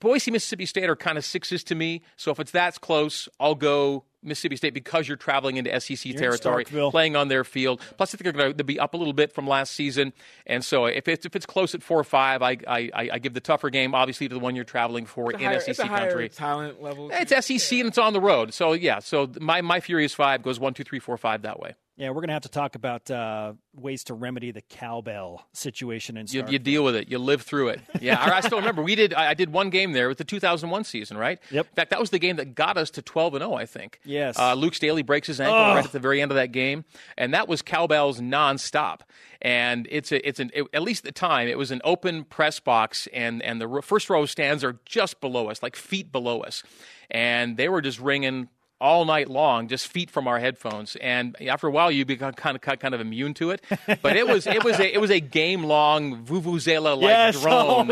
[0.00, 2.02] Boise, Mississippi State are kind of sixes to me.
[2.16, 6.18] So if it's that close, I'll go Mississippi State because you're traveling into SEC you're
[6.18, 7.80] territory, playing on their field.
[7.96, 10.12] Plus, I think they're going to be up a little bit from last season.
[10.46, 13.34] And so if it's, if it's close at four or five, I, I, I give
[13.34, 16.28] the tougher game, obviously, to the one you're traveling for in higher, SEC country.
[16.28, 17.10] talent level.
[17.12, 18.52] It's SEC and it's on the road.
[18.52, 18.98] So, yeah.
[18.98, 21.74] So my, my Furious Five goes one, two, three, four, five that way.
[22.00, 26.16] Yeah, we're going to have to talk about uh, ways to remedy the cowbell situation.
[26.16, 27.10] And you, you, deal with it.
[27.10, 27.80] You live through it.
[28.00, 29.12] Yeah, I, still remember we did.
[29.12, 31.38] I, did one game there with the 2001 season, right?
[31.50, 31.66] Yep.
[31.66, 33.52] In fact, that was the game that got us to 12 and 0.
[33.52, 34.00] I think.
[34.02, 34.38] Yes.
[34.38, 35.74] Uh, Luke Staley breaks his ankle oh.
[35.74, 36.86] right at the very end of that game,
[37.18, 39.00] and that was cowbells nonstop.
[39.42, 42.24] And it's a, it's an it, at least at the time it was an open
[42.24, 46.40] press box, and and the first row stands are just below us, like feet below
[46.40, 46.62] us,
[47.10, 48.48] and they were just ringing
[48.80, 50.96] all night long, just feet from our headphones.
[50.96, 53.62] And after a while, you become kind of kind of immune to it.
[54.02, 57.40] But it was it was a, it was a game long vuvuzela like yes.
[57.40, 57.90] drone.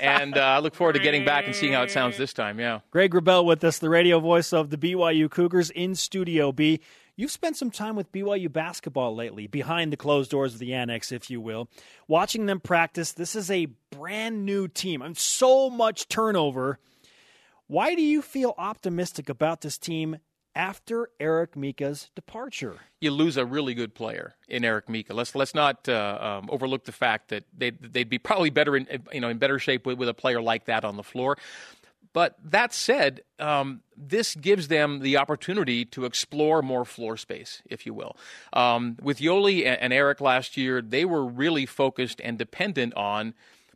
[0.00, 2.58] and uh, I look forward to getting back and seeing how it sounds this time.
[2.58, 2.80] Yeah.
[2.90, 6.80] Greg Wrubell with us, the radio voice of the BYU Cougars in Studio B.
[7.16, 11.12] You've spent some time with BYU basketball lately, behind the closed doors of the annex,
[11.12, 11.68] if you will,
[12.08, 13.12] watching them practice.
[13.12, 16.80] This is a brand new team, and so much turnover
[17.66, 20.18] why do you feel optimistic about this team
[20.54, 22.76] after Eric Mika's departure?
[23.00, 25.14] You lose a really good player in Eric Mika.
[25.14, 28.86] Let's let's not uh, um, overlook the fact that they they'd be probably better in
[29.12, 31.36] you know in better shape with, with a player like that on the floor.
[32.12, 37.86] But that said, um, this gives them the opportunity to explore more floor space, if
[37.86, 38.16] you will.
[38.52, 43.34] Um, with Yoeli and, and Eric last year, they were really focused and dependent on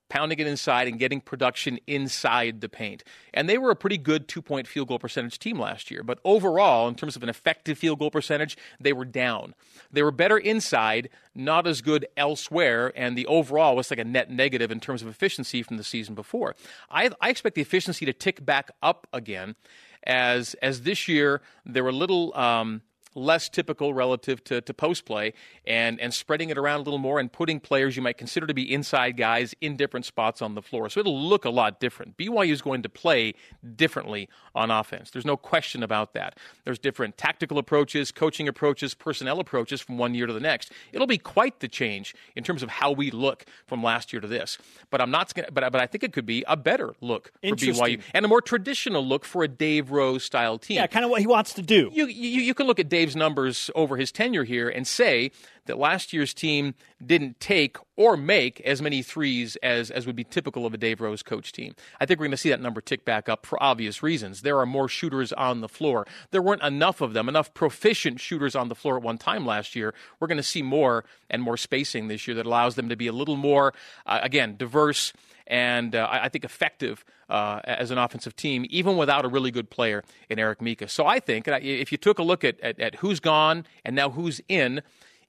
[0.08, 3.04] pounding it inside and getting production inside the paint.
[3.34, 6.02] And they were a pretty good two point field goal percentage team last year.
[6.02, 9.54] But overall, in terms of an effective field goal percentage, they were down.
[9.90, 12.92] They were better inside, not as good elsewhere.
[12.96, 16.14] And the overall was like a net negative in terms of efficiency from the season
[16.14, 16.56] before.
[16.90, 19.56] I, I expect the efficiency to tick back up again
[20.04, 22.82] as as this year there were little um,
[23.18, 25.34] less typical relative to, to post play
[25.66, 28.54] and, and spreading it around a little more and putting players you might consider to
[28.54, 30.88] be inside guys in different spots on the floor.
[30.88, 32.16] So it'll look a lot different.
[32.16, 33.34] BYU is going to play
[33.76, 35.10] differently on offense.
[35.10, 36.38] There's no question about that.
[36.64, 40.72] There's different tactical approaches, coaching approaches, personnel approaches from one year to the next.
[40.92, 44.28] It'll be quite the change in terms of how we look from last year to
[44.28, 44.58] this.
[44.90, 48.00] But I'm not but but I think it could be a better look for BYU
[48.14, 50.76] and a more traditional look for a Dave Rose style team.
[50.76, 51.90] Yeah, kind of what he wants to do.
[51.92, 55.30] You you, you can look at Numbers over his tenure here and say
[55.68, 60.24] that last year's team didn't take or make as many threes as, as would be
[60.24, 61.74] typical of a Dave Rose coach team.
[62.00, 64.42] I think we're going to see that number tick back up for obvious reasons.
[64.42, 66.06] There are more shooters on the floor.
[66.32, 69.76] There weren't enough of them, enough proficient shooters on the floor at one time last
[69.76, 69.94] year.
[70.18, 73.06] We're going to see more and more spacing this year that allows them to be
[73.06, 73.72] a little more,
[74.06, 75.12] uh, again, diverse
[75.48, 79.70] and uh, I think effective uh, as an offensive team, even without a really good
[79.70, 80.88] player in Eric Mika.
[80.88, 84.10] So I think if you took a look at, at, at who's gone and now
[84.10, 84.82] who's in,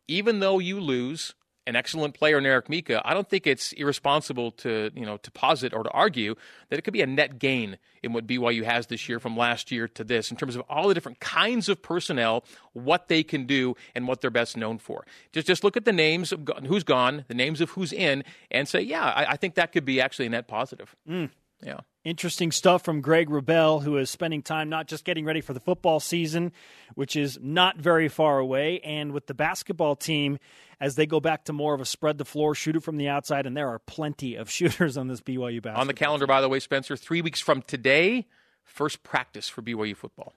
[0.10, 1.34] even though you lose
[1.68, 5.32] an excellent player in Eric Mika, I don't think it's irresponsible to you know to
[5.32, 6.36] posit or to argue
[6.70, 9.72] that it could be a net gain in what BYU has this year from last
[9.72, 12.44] year to this in terms of all the different kinds of personnel,
[12.74, 15.06] what they can do, and what they're best known for.
[15.32, 18.68] Just just look at the names of who's gone, the names of who's in, and
[18.68, 20.96] say, yeah, I, I think that could be actually a net positive.
[21.08, 21.30] Mm.
[21.62, 21.82] Yeah.
[22.06, 25.60] Interesting stuff from Greg Wrubell, who is spending time not just getting ready for the
[25.60, 26.54] football season,
[26.96, 30.40] which is not very far away, and with the basketball team
[30.80, 33.10] as they go back to more of a spread the floor, shoot it from the
[33.10, 35.82] outside, and there are plenty of shooters on this BYU basketball.
[35.82, 36.30] On the calendar, team.
[36.30, 38.28] by the way, Spencer, three weeks from today,
[38.64, 40.34] first practice for BYU football.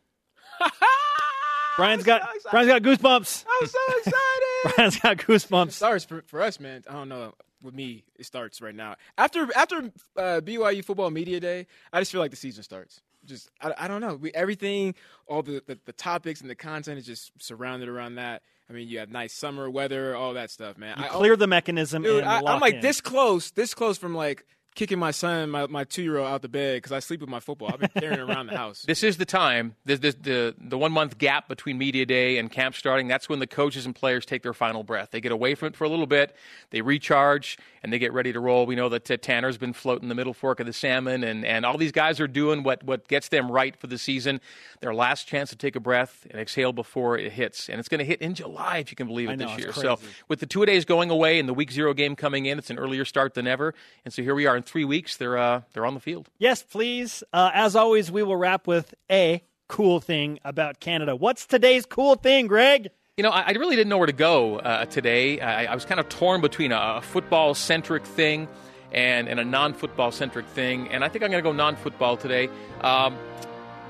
[1.77, 3.45] Brian's got so Brian's got goosebumps.
[3.49, 4.75] I'm so excited.
[4.75, 5.67] Brian's got goosebumps.
[5.69, 6.83] It starts for, for us, man.
[6.89, 8.97] I don't know with me, it starts right now.
[9.17, 13.01] After after uh, BYU football media day, I just feel like the season starts.
[13.25, 14.17] Just I, I don't know.
[14.17, 14.95] We, everything,
[15.27, 18.43] all the, the, the topics and the content is just surrounded around that.
[18.69, 20.97] I mean, you have nice summer weather, all that stuff, man.
[20.99, 22.03] You I, clear the mechanism.
[22.03, 22.81] Dude, I, am like in.
[22.81, 26.43] this close, this close from like kicking my son, my, my two year old, out
[26.43, 27.71] the bed because I sleep with my football.
[27.73, 28.83] I've been carrying around the house.
[28.83, 32.51] This is the time, the, the, the, the one month gap between media day and
[32.51, 33.09] camp starting.
[33.09, 35.11] That's when the coaches and players take their final breath.
[35.11, 36.35] They get away from it for a little bit,
[36.71, 38.65] they recharge, and they get ready to roll.
[38.65, 41.67] We know that uh, Tanner's been floating the middle fork of the salmon, and, and
[41.67, 44.41] all these guys are doing what, what gets them right for the season.
[44.81, 47.69] Their last chance to take a breath and exhale before it hits.
[47.69, 49.73] And it's going to hit in July, if you can believe it, know, this year.
[49.73, 52.71] So, with the two days going away and the week zero game coming in, it's
[52.71, 53.75] an earlier start than ever.
[54.05, 55.17] And so here we are in three weeks.
[55.17, 56.29] They're uh, they're on the field.
[56.39, 57.23] Yes, please.
[57.33, 61.17] Uh, as always, we will wrap with a cool thing about Canada.
[61.17, 62.91] What's today's cool thing, Greg?
[63.17, 65.41] You know, I, I really didn't know where to go uh, today.
[65.41, 68.49] I, I, was kind of torn between a, a football centric thing
[68.91, 71.77] and, and a non football centric thing, and I think I'm going to go non
[71.77, 72.49] football today.
[72.81, 73.17] Um,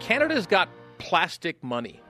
[0.00, 2.01] Canada's got plastic money.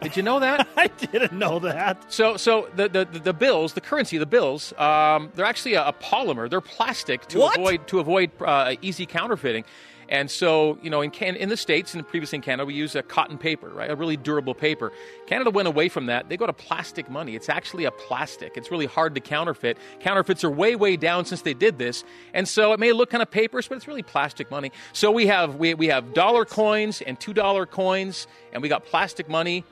[0.00, 0.66] Did you know that?
[0.76, 2.12] I didn't know that.
[2.12, 5.92] So, so the the, the bills, the currency, the bills, um, they're actually a, a,
[5.92, 6.48] polymer.
[6.48, 7.58] They're plastic to what?
[7.58, 9.64] avoid to avoid uh, easy counterfeiting.
[10.10, 12.96] And so, you know, in Can- in the states and previously in Canada, we use
[12.96, 13.88] a cotton paper, right?
[13.88, 14.90] A really durable paper.
[15.26, 16.28] Canada went away from that.
[16.28, 17.36] They go to plastic money.
[17.36, 18.56] It's actually a plastic.
[18.56, 19.78] It's really hard to counterfeit.
[20.00, 22.02] Counterfeits are way way down since they did this,
[22.34, 24.72] and so it may look kind of papers, but it's really plastic money.
[24.92, 28.84] So we have we we have dollar coins and two dollar coins, and we got
[28.84, 29.64] plastic money.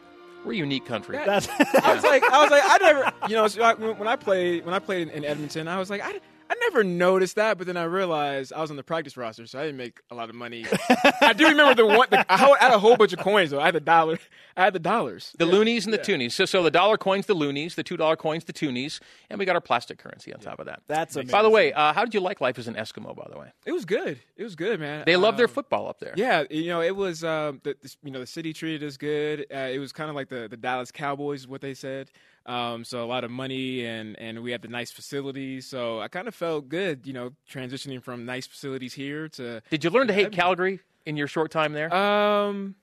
[0.44, 1.16] We're a unique country.
[1.16, 1.48] That,
[1.84, 4.78] I was like, I was like, I never, you know, when I played when I
[4.78, 6.20] played in Edmonton, I was like, I,
[6.50, 9.58] I never noticed that, but then I realized I was on the practice roster, so
[9.58, 10.64] I didn't make a lot of money.
[11.20, 12.08] I do remember the one.
[12.10, 13.60] The, I had a whole bunch of coins though.
[13.60, 14.18] I had the dollar.
[14.56, 15.34] I had the dollars.
[15.38, 15.52] The yeah.
[15.52, 16.16] loonies and the yeah.
[16.16, 16.32] toonies.
[16.32, 19.44] So, so the dollar coins, the loonies, the two dollar coins, the toonies, and we
[19.44, 20.82] got our plastic currency on top of that.
[20.86, 21.32] That's amazing.
[21.32, 23.14] By the way, uh, how did you like life as an Eskimo?
[23.14, 24.18] By the way, it was good.
[24.36, 25.04] It was good, man.
[25.04, 26.14] They love um, their football up there.
[26.16, 27.24] Yeah, you know, it was.
[27.24, 29.46] Um, the, you know, the city treated us good.
[29.52, 32.10] Uh, it was kind of like the the Dallas Cowboys, what they said.
[32.48, 35.66] Um, so a lot of money and and we had the nice facilities.
[35.66, 39.60] So I kind of felt good, you know, transitioning from nice facilities here to.
[39.70, 41.94] Did you learn to hate Calgary in your short time there?
[41.94, 42.74] Um.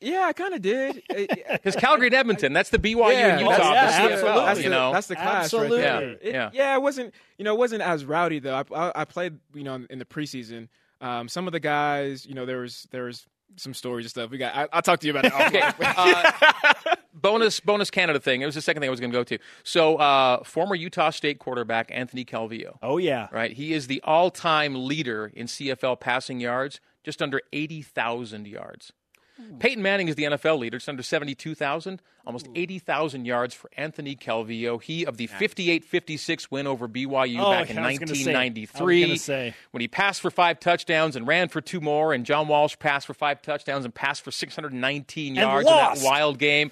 [0.00, 1.02] Yeah, I kind of did.
[1.50, 3.72] Because Calgary and Edmonton, that's the BYU yeah, and Utah.
[3.72, 4.40] Yeah, that's absolutely.
[4.40, 5.78] the, that's you the, know, that's the clash absolutely.
[5.78, 6.08] right there.
[6.08, 6.50] Yeah, it, yeah.
[6.52, 8.54] yeah, it wasn't, you know, it wasn't as rowdy though.
[8.54, 10.68] I, I, I played, you know, in the preseason.
[11.00, 13.26] Um, some of the guys, you know, there was there was
[13.58, 14.30] some stories and stuff.
[14.30, 14.54] We got.
[14.54, 15.34] I, will talk to you about it.
[15.34, 15.62] okay.
[15.98, 18.42] Uh, bonus bonus Canada thing.
[18.42, 19.38] It was the second thing I was going to go to.
[19.64, 22.78] So, uh, former Utah State quarterback Anthony Calvillo.
[22.82, 23.52] Oh yeah, right.
[23.52, 28.92] He is the all-time leader in CFL passing yards, just under eighty thousand yards.
[29.38, 29.58] Hmm.
[29.58, 30.78] Peyton Manning is the NFL leader.
[30.78, 34.82] It's under 72,000, almost 80,000 yards for Anthony Calvillo.
[34.82, 38.34] He of the 58-56 win over BYU Oh, back in I was gonna say.
[38.34, 39.16] I was 1993.
[39.18, 39.54] say.
[39.70, 43.06] When he passed for five touchdowns and ran for two more, and John Walsh passed
[43.06, 46.02] for five touchdowns and passed for 619 yards in lost.
[46.02, 46.70] that wild game.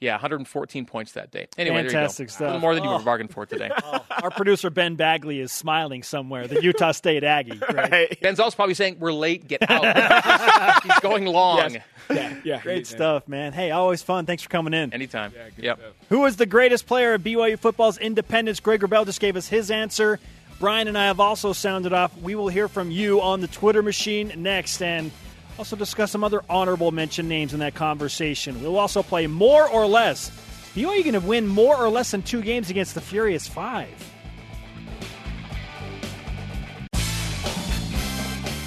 [0.00, 1.48] Yeah, 114 points that day.
[1.58, 2.32] Anyway, Fantastic there you go.
[2.32, 2.40] stuff.
[2.40, 2.98] A little more than you Oh.
[2.98, 3.70] were bargained for today.
[3.84, 4.04] Oh.
[4.22, 6.46] Our producer Ben Bagley is smiling somewhere.
[6.46, 7.60] The Utah State Aggie.
[7.72, 8.16] Right?
[8.20, 9.46] Ben's also probably saying, "We're late.
[9.48, 11.78] Get out." He's going long.
[12.10, 12.60] Yeah, yeah.
[12.62, 12.96] Great yeah.
[12.96, 13.52] stuff, man.
[13.52, 14.26] Hey, always fun.
[14.26, 14.92] Thanks for coming in.
[14.92, 15.30] Anytime.
[15.32, 15.78] good yep.
[15.78, 15.92] stuff.
[16.10, 18.60] Who is the greatest player of BYU football's independence?
[18.60, 20.18] Greg Wrubell just gave us his answer.
[20.60, 22.16] Brian and I have also sounded off.
[22.20, 25.10] We will hear from you on the Twitter machine next and
[25.58, 28.62] also discuss some other honorable mention names in that conversation.
[28.62, 30.30] We'll also play more or less.
[30.74, 33.88] BYU going to win more or less than two games against the Furious Five.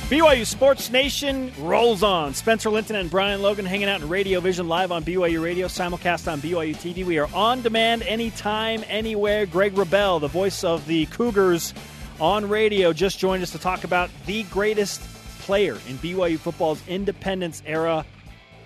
[0.10, 2.34] BYU Sports Nation rolls on.
[2.34, 6.30] Spencer Linton and Brian Logan hanging out in Radio Vision live on BYU Radio, simulcast
[6.30, 7.06] on BYU TV.
[7.06, 9.46] We are on demand anytime, anywhere.
[9.46, 11.74] Greg Wrubell, the voice of the Cougars
[12.20, 15.02] on radio, just joined us to talk about the greatest
[15.42, 18.06] player in BYU football's independence era.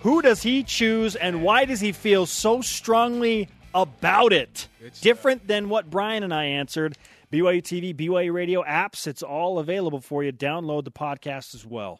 [0.01, 4.67] Who does he choose and why does he feel so strongly about it?
[5.01, 6.97] Different than what Brian and I answered.
[7.31, 10.31] BYU TV, BYU Radio apps, it's all available for you.
[10.31, 11.99] Download the podcast as well.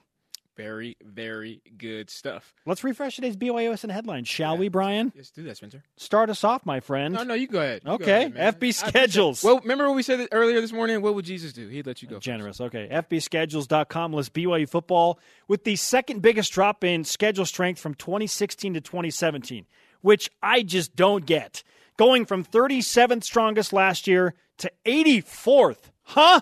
[0.55, 2.53] Very, very good stuff.
[2.65, 5.11] Let's refresh today's BYUSN headlines, shall we, Brian?
[5.13, 5.83] Let's do that, Spencer.
[5.97, 7.13] Start us off, my friend.
[7.13, 7.81] No, no, you go ahead.
[7.83, 8.57] You go Okay, ahead.
[8.59, 9.43] FB schedules.
[9.43, 11.01] Well, remember what we said earlier this morning?
[11.01, 11.67] What would Jesus do?
[11.67, 12.15] He'd let you go.
[12.15, 12.23] first.
[12.25, 12.61] Generous.
[12.61, 12.87] Okay.
[12.89, 18.81] FBschedules.com lists BYU football with the second biggest drop in schedule strength from 2016 to
[18.81, 19.65] 2017,
[20.01, 21.63] which I just don't get.
[21.97, 25.79] Going from 37th strongest last year to 84th.
[26.03, 26.39] Huh?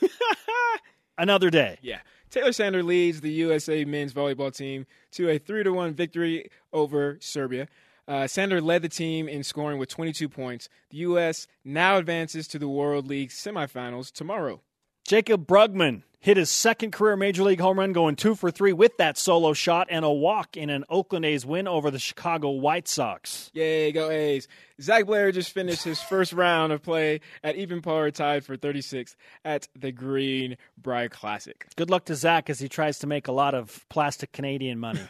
[1.18, 1.78] Another day.
[1.82, 1.98] Yeah.
[2.30, 7.18] Taylor Sander leads the USA men's volleyball team to a 3 to 1 victory over
[7.20, 7.68] Serbia.
[8.06, 10.68] Uh, Sander led the team in scoring with 22 points.
[10.90, 11.46] The U.S.
[11.64, 14.62] now advances to the World League semifinals tomorrow.
[15.06, 18.96] Jaycob Brugman hit his second career major league home run, going two for three with
[18.98, 22.88] that solo shot and a walk in an Oakland A's win over the Chicago White
[22.88, 23.50] Sox.
[23.54, 24.48] Yay, go A's.
[24.80, 29.16] Zach Blair just finished his first round of play at even par, tied for 36
[29.44, 31.66] at the Greenbrier Classic.
[31.76, 35.00] Good luck to Zach as he tries to make a lot of plastic Canadian money.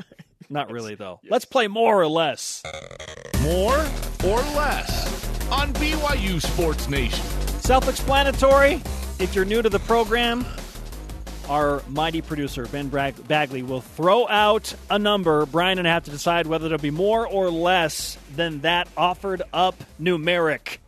[0.48, 1.20] Not really, though.
[1.28, 2.62] Let's play more or less.
[3.42, 3.78] More
[4.24, 7.24] or less on BYU Sports Nation.
[7.60, 8.80] Self explanatory.
[9.18, 10.44] If you're new to the program,
[11.48, 15.46] our mighty producer, Ben Brag- Bagley, will throw out a number.
[15.46, 19.40] Brian and I have to decide whether it'll be more or less than that offered
[19.54, 20.78] up numeric.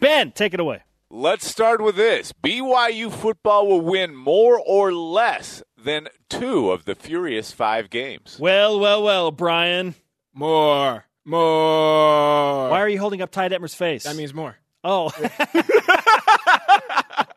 [0.00, 0.82] Ben, take it away.
[1.08, 2.34] Let's start with this.
[2.42, 8.36] BYU football will win more or less than two of the Furious five games.
[8.38, 9.94] Well, well, well, Brian.
[10.34, 12.68] More, more.
[12.68, 14.04] Why are you holding up Ty Detmer's face?
[14.04, 14.58] That means more.
[14.84, 15.10] Oh.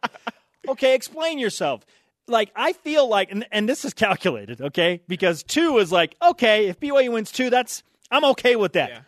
[0.69, 1.85] okay, explain yourself.
[2.27, 5.01] Like, I feel like, and, and this is calculated, okay?
[5.07, 8.89] Because two is like, okay, if BYU wins two, that's, I'm okay with that.
[8.89, 8.99] Yeah.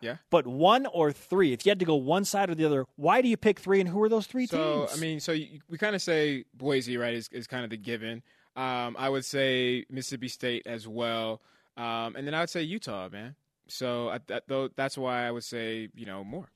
[0.00, 0.16] Yeah.
[0.30, 3.22] But one or three, if you had to go one side or the other, why
[3.22, 4.96] do you pick three and who are those three So teams?
[4.96, 7.76] I mean, so you, we kind of say Boise, right, is, is kind of the
[7.76, 8.22] given.
[8.56, 11.42] Um, I would say Mississippi State as well,
[11.76, 13.34] um, and then I would say Utah, man.
[13.68, 16.48] So I, that, though, that's why I would say you know more,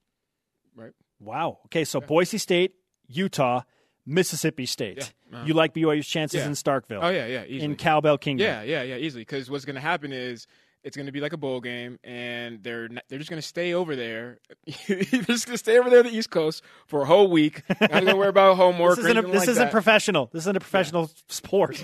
[0.74, 0.92] right?
[1.18, 1.58] wow.
[1.66, 2.72] Okay, so Boise State,
[3.06, 3.62] Utah,
[4.10, 4.98] Mississippi State.
[4.98, 5.44] Yeah, uh-huh.
[5.46, 6.46] You like BYU's chances Yeah.
[6.46, 7.62] in Starkville, Oh yeah, yeah, easily.
[7.62, 8.44] in Cowbell Kingdom.
[8.46, 9.22] Yeah, yeah, yeah, easily.
[9.22, 10.46] Because what's going to happen is
[10.82, 13.46] it's going to be like a bowl game, and they're not, they're just going to
[13.46, 14.38] stay over there.
[14.88, 17.62] they're just going to stay over there on the East Coast for a whole week.
[17.80, 18.96] Not going to worry about homework.
[18.96, 20.30] This isn't, a, this like isn't professional.
[20.32, 21.82] This isn't a professional sport.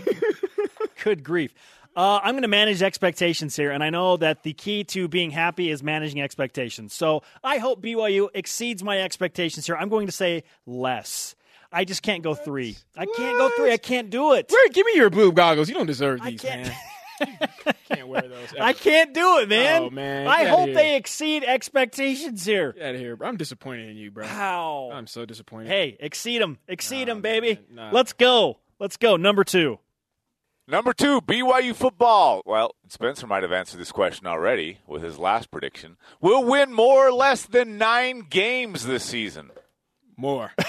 [1.04, 1.52] Good grief.
[1.94, 5.30] Uh, I'm going to manage expectations here, and I know that the key to being
[5.30, 6.92] happy is managing expectations.
[6.92, 9.76] So I hope BYU exceeds my expectations here.
[9.76, 11.34] I'm going to say less.
[11.76, 12.74] I just can't go three.
[12.96, 13.70] I can't go three.
[13.70, 14.46] I can't do it.
[14.50, 15.68] Where, give me your blue goggles.
[15.68, 16.62] You don't deserve I these, can't.
[17.20, 17.48] man.
[17.90, 18.54] can't wear those.
[18.58, 19.82] I can't do it, man.
[19.82, 20.26] Oh, man.
[20.26, 22.72] I Get outta hope they exceed expectations here.
[22.72, 23.28] Get out of here, bro.
[23.28, 24.26] I'm disappointed in you, bro.
[24.26, 24.90] How?
[24.90, 25.68] I'm so disappointed.
[25.68, 26.58] Hey, exceed them.
[26.66, 27.60] Exceed Nah, them, baby.
[27.70, 27.90] nah.
[27.92, 28.58] Let's go.
[28.78, 29.16] Let's go.
[29.16, 29.78] Number two.
[30.68, 32.40] Number two, BYU football.
[32.46, 35.98] Well, Spencer might have answered this question already with his last prediction.
[36.22, 39.50] We'll win more or less than nine games this season.
[40.16, 40.52] More.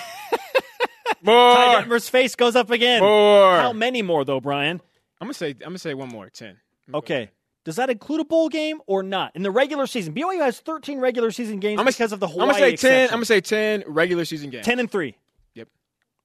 [1.26, 1.82] Ty more.
[1.98, 3.02] Detmer's face goes up again.
[3.02, 3.58] More.
[3.58, 4.82] How many more, though, Brian?
[5.20, 5.50] I'm gonna say.
[5.52, 6.30] I'm gonna say one more.
[6.30, 6.58] Ten.
[6.94, 7.30] Okay.
[7.66, 9.36] Does that include a bowl game or not?
[9.36, 12.28] In the regular season, BYU has 13 regular season games I'm gonna, because of the
[12.28, 12.44] Hawaii.
[12.44, 12.72] I'm gonna say ten.
[12.74, 13.04] exception.
[13.14, 14.66] I'm gonna say ten regular season games.
[14.66, 15.16] 10 and 3.
[15.56, 15.68] Yep.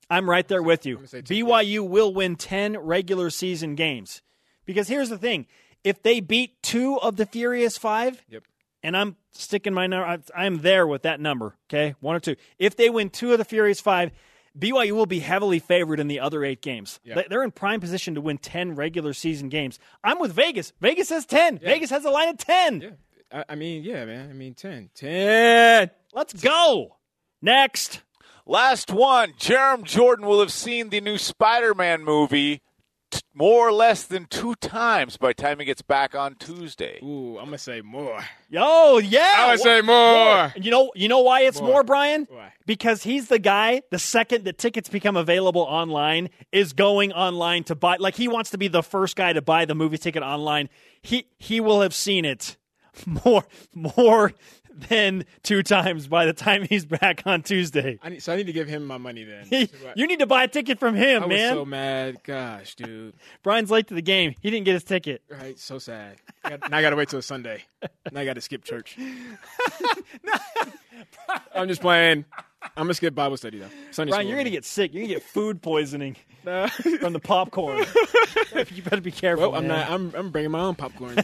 [0.08, 0.96] I'm right there with you.
[0.98, 4.22] gonna BYU will win 10 regular season games.
[4.66, 5.46] Because here's the thing
[5.82, 8.44] if they beat two of the Furious Five, Yep.
[8.84, 11.56] and I'm sticking my number, I'm there with that number.
[11.68, 12.36] Okay, one or two.
[12.60, 14.12] If they win two of the Furious Five,
[14.58, 17.00] BYU will be heavily favored in the other eight games.
[17.04, 17.14] Yeah.
[17.16, 19.78] They- They're in prime position to win ten regular season games.
[20.04, 20.72] I'm with Vegas.
[20.80, 21.58] Vegas has ten.
[21.58, 22.80] Vegas has a line of ten.
[22.80, 22.90] Yeah.
[23.32, 24.28] I, I mean, yeah, man.
[24.28, 24.90] I mean, 10.
[24.94, 25.90] 10.
[26.12, 26.96] Let's go.
[27.40, 28.02] Next.
[28.44, 29.32] Last one.
[29.38, 32.60] Jarom Jordan will have seen the new Spider Man movie
[33.12, 36.98] t- more or less than two times by the time he gets back on Tuesday.
[37.02, 38.18] Ooh, I'm going to say more.
[38.48, 39.34] Yo, yeah.
[39.36, 40.52] I would say more.
[40.56, 41.84] You know, you know why it's more, More.
[41.84, 42.26] Brian?
[42.28, 42.52] Why?
[42.66, 43.82] Because he's the guy.
[43.90, 47.96] The second the tickets become available online, is going online to buy.
[47.98, 50.68] Like he wants to be the first guy to buy the movie ticket online.
[51.00, 52.56] He he will have seen it
[53.06, 53.44] more
[53.74, 54.32] more
[54.88, 57.98] than two times by the time he's back on Tuesday.
[58.02, 59.46] I need, so I need to give him my money then.
[59.96, 61.50] you need to buy a ticket from him, man.
[61.50, 62.22] I was so mad.
[62.24, 63.14] Gosh, dude.
[63.42, 64.34] Brian's late to the game.
[64.40, 65.22] He didn't get his ticket.
[65.28, 66.16] Right, so sad.
[66.44, 67.64] I got, now I got to wait till Sunday.
[68.10, 68.96] Now I got to skip church.
[71.54, 72.24] I'm just playing.
[72.76, 73.66] I'm gonna skip Bible study though.
[73.90, 74.30] Sunday Brian, school.
[74.30, 74.94] you're gonna get sick.
[74.94, 77.84] You're gonna get food poisoning from the popcorn.
[78.70, 79.50] you better be careful.
[79.50, 79.78] Well, I'm man.
[79.80, 79.90] not.
[79.90, 81.16] I'm, I'm bringing my own popcorn.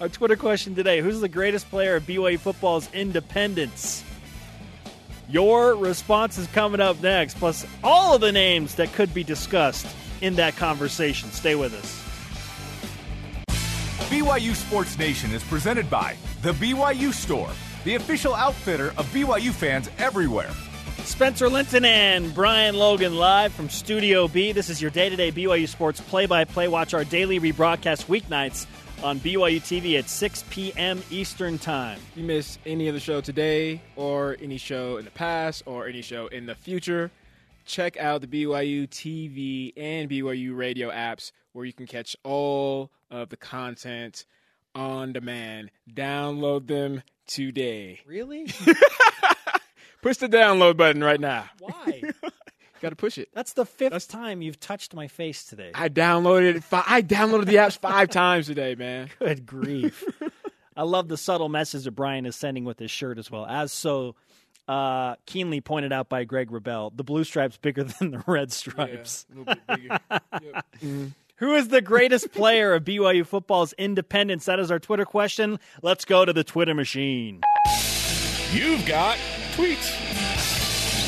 [0.00, 4.02] Our Twitter question today Who's the greatest player of BYU football's independence?
[5.28, 9.86] Your response is coming up next, plus all of the names that could be discussed
[10.22, 11.30] in that conversation.
[11.30, 12.06] Stay with us.
[14.08, 17.50] BYU Sports Nation is presented by The BYU Store,
[17.84, 20.50] the official outfitter of BYU fans everywhere.
[21.04, 24.52] Spencer Linton and Brian Logan live from Studio B.
[24.52, 26.68] This is your day to day BYU Sports play by play.
[26.68, 28.66] Watch our daily rebroadcast weeknights
[29.02, 31.02] on BYU TV at 6 p.m.
[31.10, 31.98] Eastern Time.
[32.12, 35.86] If you miss any of the show today, or any show in the past, or
[35.86, 37.10] any show in the future,
[37.64, 43.28] check out the BYU TV and BYU radio apps where you can catch all of
[43.30, 44.26] the content
[44.74, 45.70] on demand.
[45.92, 48.00] Download them today.
[48.06, 48.46] Really?
[50.02, 51.44] Push the download button right now.
[51.58, 52.02] Why?
[52.80, 53.28] Got to push it.
[53.34, 55.70] That's the fifth time you've touched my face today.
[55.74, 56.64] I downloaded it.
[56.64, 59.10] Fi- I downloaded the apps five times today, man.
[59.18, 60.02] Good grief.
[60.76, 63.44] I love the subtle message that Brian is sending with his shirt as well.
[63.44, 64.14] As so
[64.66, 69.26] uh, keenly pointed out by Greg Wrubell, the blue stripes bigger than the red stripes.
[69.30, 69.98] a little bit bigger.
[70.82, 71.10] Yep.
[71.36, 74.44] Who is the greatest player of BYU football's independence?
[74.44, 75.58] That is our Twitter question.
[75.82, 77.40] Let's go to the Twitter machine.
[78.52, 79.16] You've got
[79.52, 80.29] tweets.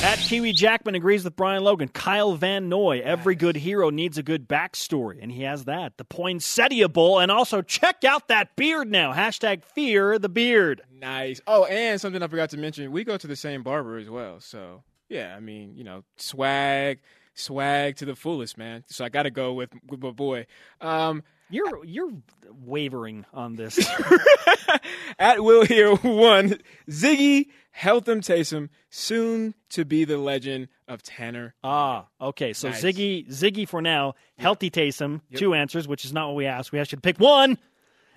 [0.03, 1.86] At Kiwi Jackman agrees with Brian Logan.
[1.86, 5.96] Kyle Van Noy, every good hero needs a good backstory, and he has that.
[5.96, 9.12] The Poinsettia Bowl, and also check out that beard now.
[9.12, 10.82] Hashtag fear the beard.
[10.92, 11.40] Nice.
[11.46, 14.40] Oh, and something I forgot to mention, we go to the same barber as well.
[14.40, 17.00] So yeah, I mean, you know, swag,
[17.34, 18.82] swag to the fullest, man.
[18.88, 20.46] So I got to go with, with my boy.
[20.80, 21.22] Um,
[21.53, 22.11] You're you're
[22.64, 23.78] wavering on this.
[25.18, 26.59] at Will here one
[26.90, 31.55] Ziggy Heltham Taysom, soon to be the legend of Tanner.
[31.62, 32.53] ah, okay.
[32.55, 32.82] So Nice.
[32.82, 34.14] Ziggy Ziggy for now.
[34.38, 35.20] Healthy Taysom.
[35.34, 36.72] Two answers, which is not what we asked.
[36.72, 37.59] We asked you to pick one.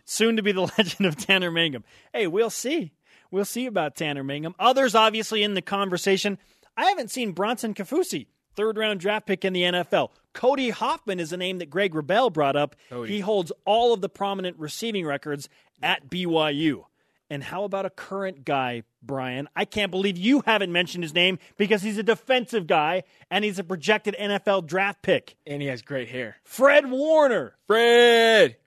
[0.06, 1.84] Soon to be the legend of Tanner Mangum.
[2.14, 2.94] Hey, we'll see.
[3.32, 4.56] We'll see about Tanner Mangum.
[4.60, 6.38] Others obviously in the conversation.
[6.78, 10.10] I haven't seen Bronson Kaufusi, third round draft pick in the NFL.
[10.36, 12.76] Cody Hoffman is a name that Greg Wrubell brought up.
[13.08, 15.50] He holds all of the prominent receiving records
[15.82, 16.84] at BYU.
[17.30, 19.48] And how about a current guy, Brian?
[19.56, 23.58] I can't believe you haven't mentioned his name because he's a defensive guy and he's
[23.58, 25.36] a projected NFL draft pick.
[25.48, 26.36] And he has great hair.
[26.44, 27.56] Fred Warner.
[27.66, 28.58] Fred!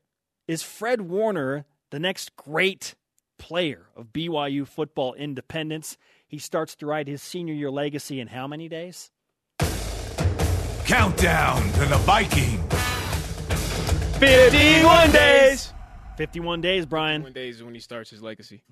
[0.48, 2.94] Is Fred Warner the next great
[3.38, 5.96] player of BYU football independence?
[6.26, 9.10] He starts to ride his senior year legacy in how many days?
[10.88, 12.56] Countdown to the Viking.
[14.18, 15.74] 51 days!
[16.16, 17.20] 51 days, Brian.
[17.20, 18.62] 51 days is when he starts his legacy.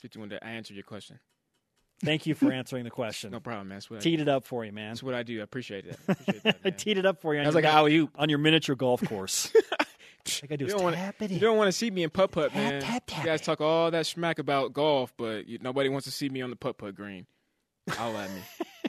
[0.00, 0.38] 51 days.
[0.42, 1.18] I answered your question.
[2.04, 3.30] Thank you for answering the question.
[3.30, 3.76] No problem, man.
[3.76, 4.90] That's what, I, Teed it up for you, man.
[4.90, 5.40] that's what I do.
[5.40, 5.98] I appreciate that.
[6.06, 7.40] I appreciate that, I teed it up for you.
[7.40, 8.10] On That was like min- alley oop.
[8.16, 9.50] on your miniature golf course.
[10.42, 12.10] Like I do You don't, want, tap it you don't want to see me in
[12.10, 12.82] putt putt, man.
[12.82, 13.44] tap, tap you guys it.
[13.44, 16.56] talk all that smack about golf, but you, nobody wants to see me on the
[16.56, 17.26] putt putt green.
[17.98, 18.40] I'll at me.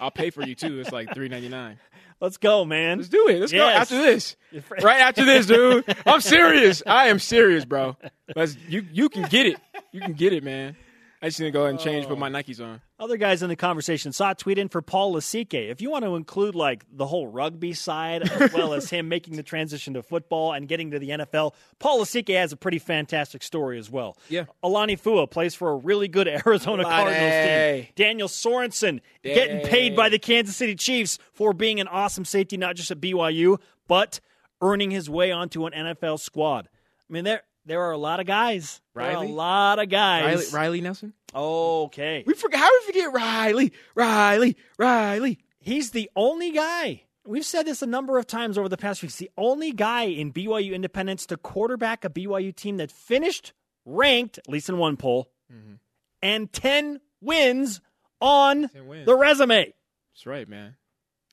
[0.02, 0.80] I'll pay for you too.
[0.80, 1.80] It's like three ninety nine.
[2.20, 2.98] Let's go, man.
[2.98, 3.40] Let's do it.
[3.40, 4.36] Let's go after this.
[4.82, 5.86] Right after this, dude.
[6.06, 6.82] I'm serious.
[6.86, 7.96] I am serious, bro.
[8.36, 9.60] Let's you you can get it.
[9.92, 10.76] You can get it, man.
[11.22, 12.32] I just need to go ahead and change, put my oh.
[12.32, 12.80] Nikes on.
[13.00, 15.54] Other guys in the conversation saw a tweet in for Paul Lasike.
[15.54, 19.36] If you want to include like the whole rugby side as well as him making
[19.36, 23.42] the transition to football and getting to the NFL, Paul Lasike has a pretty fantastic
[23.42, 24.16] story as well.
[24.30, 24.46] Yeah.
[24.62, 27.16] Alani Fua plays for a really good Arizona Alani.
[27.16, 27.94] Cardinals team.
[27.96, 32.76] Daniel Sorensen getting paid by the Kansas City Chiefs for being an awesome safety, not
[32.76, 34.20] just at BYU, but
[34.62, 36.70] earning his way onto an NFL squad.
[37.10, 38.82] I mean, there there are a lot of guys.
[38.94, 39.28] Riley?
[39.28, 40.54] a lot of guys.
[40.54, 41.14] Riley Nelson.
[41.36, 42.24] Okay.
[42.26, 42.60] We forget.
[42.60, 43.74] How we forget Riley?
[43.94, 44.58] Riley.
[44.78, 45.40] Riley.
[45.60, 47.04] He's the only guy.
[47.26, 49.18] We've said this a number of times over the past weeks.
[49.18, 53.52] The only guy in BYU Independence to quarterback a BYU team that finished
[53.86, 55.74] ranked, at least in one poll, mm-hmm.
[56.22, 57.82] and 10 wins
[58.22, 59.06] on 10 wins.
[59.06, 59.74] the resume.
[60.14, 60.78] That's right, man.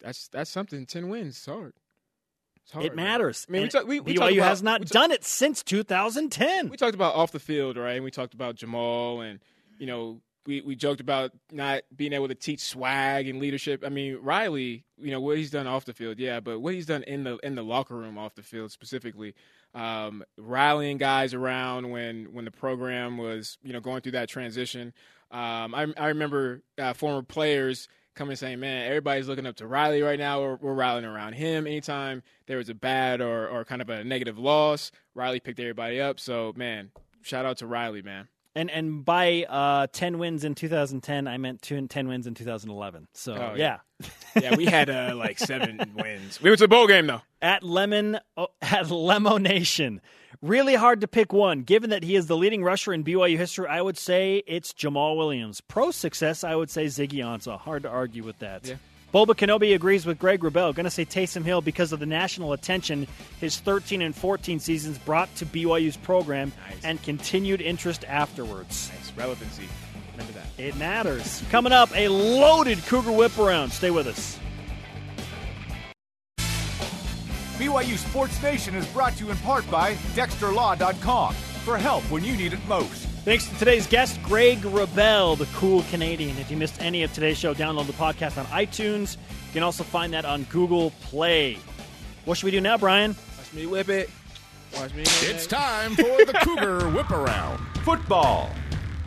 [0.03, 0.85] That's that's something.
[0.85, 1.37] Ten wins.
[1.37, 1.73] It's hard.
[2.73, 2.87] Hard.
[2.87, 3.05] It man.
[3.05, 3.47] matters.
[3.49, 6.71] I mean, we talk, we, we BYU about, has not done it since 2010.
[6.71, 7.95] we talked about off the field, right?
[7.97, 9.39] And we talked about Jamaal, and
[9.79, 13.83] you know, we we joked about not being able to teach swag and leadership.
[13.85, 16.87] I mean, Riley, you know what he's done off the field, yeah, but what he's
[16.87, 19.35] done in the in the locker room, off the field specifically,
[19.75, 24.93] um, rallying guys around when when the program was you know going through that transition.
[25.31, 30.03] Um, I I remember uh, former players coming saying, "Man, everybody's looking up to Riley
[30.03, 30.41] right now.
[30.41, 31.67] We're, we're rallying around him.
[31.67, 36.01] Anytime there was a bad or or kind of a negative loss, Riley picked everybody
[36.01, 36.21] up.
[36.21, 36.91] So, man,
[37.23, 38.29] shout out to Riley, man.
[38.57, 42.35] And and by uh, 10 wins in 2010, I meant two, and 10 wins in
[42.35, 43.09] 2011.
[43.13, 43.79] So, Oh, yeah.
[44.01, 44.09] yeah.
[44.43, 46.43] Yeah, we had uh, like seven wins.
[46.43, 47.23] We went to the bowl game though.
[47.41, 50.01] at Lemon oh, at Lemo Nation.
[50.43, 51.63] Really hard to pick one.
[51.63, 55.17] Given that he is the leading rusher in BYU history, I would say it's Jamaal
[55.17, 55.61] Williams.
[55.61, 57.59] Pro success, I would say Ziggy Ansah.
[57.59, 58.67] Hard to argue with that.
[58.67, 58.75] Yeah.
[59.15, 60.75] Boba Kenobi agrees with Greg Wrubell.
[60.75, 63.07] Going to say Taysom Hill because of the national attention
[63.41, 66.85] his 13 and 14 seasons brought to BYU's program Nice.
[66.85, 68.91] and continued interest afterwards.
[68.93, 69.69] Nice relevancy.
[70.13, 70.47] Remember that.
[70.59, 71.45] It matters.
[71.49, 73.71] Coming up, a loaded Cougar whip around.
[73.71, 74.37] Stay with us.
[77.57, 82.37] BYU Sports Nation is brought to you in part by DexterLaw.com for help when you
[82.37, 83.07] need it most.
[83.25, 86.37] Thanks to today's guest, Greg Wrubell, the cool Canadian.
[86.37, 89.17] If you missed any of today's show, download the podcast on iTunes.
[89.17, 91.57] You can also find that on Google Play.
[92.27, 93.17] What should we do now, Brian?
[93.39, 94.11] Watch me whip it.
[94.77, 95.05] Watch me.
[95.23, 97.65] It's time for the Cougar Whip Around.
[97.79, 98.51] Football.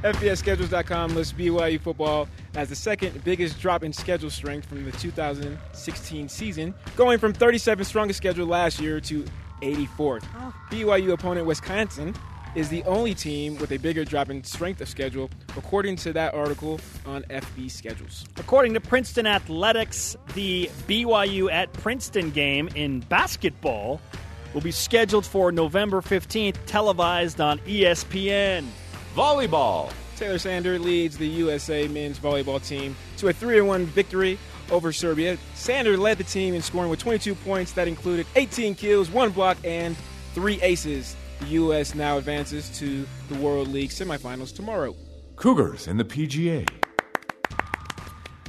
[0.03, 6.27] FBSschedules.com lists BYU football as the second biggest drop in schedule strength from the 2016
[6.29, 9.23] season, going from 37th strongest schedule last year to
[9.61, 10.23] 84th.
[10.71, 12.15] BYU opponent Wisconsin
[12.55, 16.33] is the only team with a bigger drop in strength of schedule, according to that
[16.33, 18.25] article on FB Schedules.
[18.37, 24.01] According to Princeton Athletics, the BYU at Princeton game in basketball
[24.53, 28.65] will be scheduled for November 15th, televised on ESPN.
[29.15, 29.91] Volleyball.
[30.15, 34.39] Taylor Sander leads the USA men's volleyball team to a 3 1 victory
[34.71, 35.37] over Serbia.
[35.53, 39.57] Sander led the team in scoring with 22 points that included 18 kills, one block,
[39.63, 39.95] and
[40.33, 41.15] three aces.
[41.39, 41.95] The U.S.
[41.95, 44.95] now advances to the World League semifinals tomorrow.
[45.35, 46.67] Cougars in the PGA.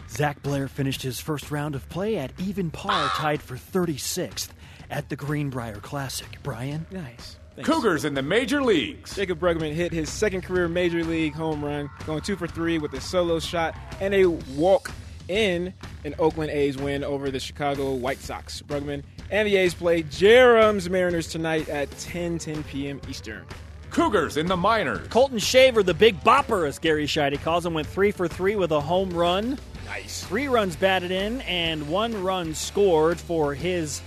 [0.08, 4.48] Zach Blair finished his first round of play at even par, tied for 36th
[4.90, 6.38] at the Greenbrier Classic.
[6.42, 6.86] Brian?
[6.90, 7.36] Nice.
[7.62, 9.14] Cougars in the major leagues.
[9.14, 12.92] Jaycob Brugman hit his second career major league home run, going two for three with
[12.94, 14.90] a solo shot and a walk
[15.28, 15.72] in
[16.04, 18.62] an Oakland A's win over the Chicago White Sox.
[18.62, 23.00] Brugman and the A's play Jarom's Mariners tonight at 10 10 p.m.
[23.08, 23.44] Eastern.
[23.90, 25.08] Cougars in the minors.
[25.08, 28.70] Colton Shaver, the big bopper, as Gary Sheide calls him, went three for three with
[28.72, 29.58] a home run.
[29.86, 30.24] Nice.
[30.24, 34.02] Three runs batted in and one run scored for his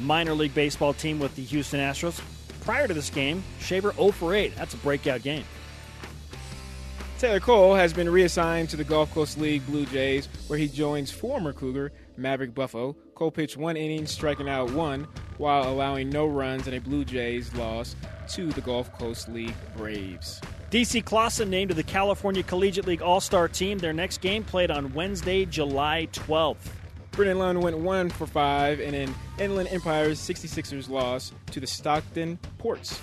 [0.00, 2.20] minor league baseball team with the Houston Astros.
[2.64, 4.56] Prior to this game, Shaver 0 for 8.
[4.56, 5.44] That's a breakout game.
[7.22, 11.12] Taylor Cole has been reassigned to the Gulf Coast League Blue Jays, where he joins
[11.12, 12.96] former Cougar Maverick Buffo.
[13.14, 15.06] Cole pitched one inning, striking out one,
[15.38, 17.94] while allowing no runs in a Blue Jays loss
[18.30, 20.40] to the Gulf Coast League Braves.
[20.72, 23.78] DC Clausen named to the California Collegiate League All Star team.
[23.78, 26.72] Their next game played on Wednesday, July 12th.
[27.12, 32.36] Brennan Lund went one for five in an Inland Empire's 66ers loss to the Stockton
[32.58, 33.00] Ports.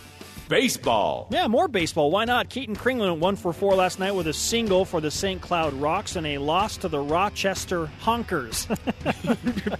[0.49, 1.27] Baseball.
[1.29, 2.09] Yeah, more baseball.
[2.09, 2.49] Why not?
[2.49, 5.39] Keaton Kringlen went one for four last night with a single for the St.
[5.39, 8.65] Cloud Rocks and a loss to the Rochester Honkers.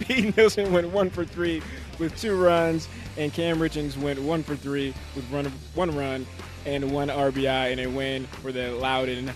[0.06, 1.60] Pete Nielsen went one for three
[1.98, 6.24] with two runs, and Cam Richards went one for three with run, one run
[6.64, 9.32] and one RBI in a win for the Loudon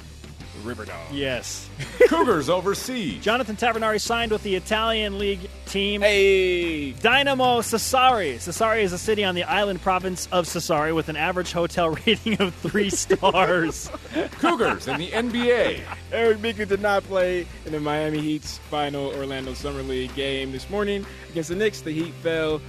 [0.62, 1.12] River Dogs.
[1.12, 1.68] yes.
[2.08, 3.20] Cougars overseas.
[3.24, 6.02] Jonathan Tavernari signed with the Italian League team.
[6.02, 8.36] Hey, Dinamo Sassari.
[8.36, 12.40] Sassari is a city on the island province of Sassari with an average hotel rating
[12.40, 13.90] of three stars.
[14.38, 15.80] Cougars in the NBA.
[16.12, 20.70] Eric Mika did not play in the Miami Heat's final Orlando Summer League game this
[20.70, 21.80] morning against the Knicks.
[21.80, 22.60] The Heat fell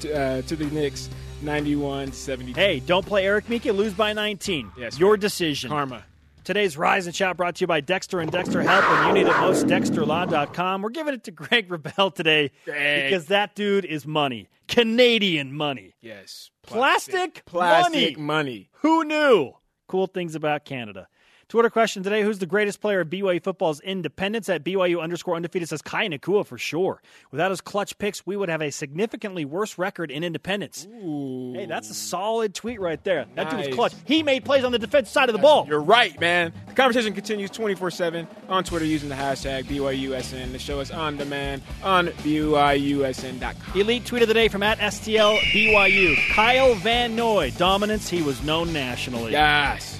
[0.00, 1.08] to, uh, to the Knicks
[1.40, 2.60] 91 72.
[2.60, 4.70] hey, don't play Eric Mika, lose by 19.
[4.76, 5.20] Yes, Your right.
[5.20, 5.70] decision.
[5.70, 6.04] Karma.
[6.44, 8.86] Today's Rise and Shout brought to you by Dexter and Dexter Help.
[8.90, 10.82] When you need it most, DexterLaw.com.
[10.82, 13.04] We're giving it to Greg Wrubell today Greg.
[13.06, 14.48] because that dude is money.
[14.68, 15.94] Canadian money.
[16.02, 16.50] Yes.
[16.62, 18.26] Plastic Plastic money.
[18.26, 18.70] money.
[18.82, 19.52] Who knew?
[19.88, 21.08] Cool things about Canada.
[21.54, 24.48] Twitter question today Who's the greatest player of BYU football's independence?
[24.48, 27.00] At BYU underscore undefeated says Kai Nacua for sure.
[27.30, 30.88] Without his clutch picks, we would have a significantly worse record in independence.
[30.90, 33.26] Hey, that's a solid tweet right there.
[33.36, 33.92] That dude was clutch.
[34.04, 35.64] He made plays on the defensive side of the ball.
[35.68, 36.52] You're right, man.
[36.66, 40.50] The conversation continues 24 7 on Twitter using the hashtag BYUSN.
[40.50, 43.80] The show is on demand on BYUSN.com.
[43.80, 46.16] Elite tweet of the day from at STL BYU.
[46.32, 47.52] Kyle Van Noy.
[47.56, 49.30] Dominance, he was known nationally.
[49.30, 49.93] Yes.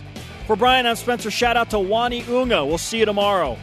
[0.47, 1.30] For Brian, I'm Spencer.
[1.30, 2.66] Shout out to Uani Unga.
[2.66, 3.57] We'll see you tomorrow.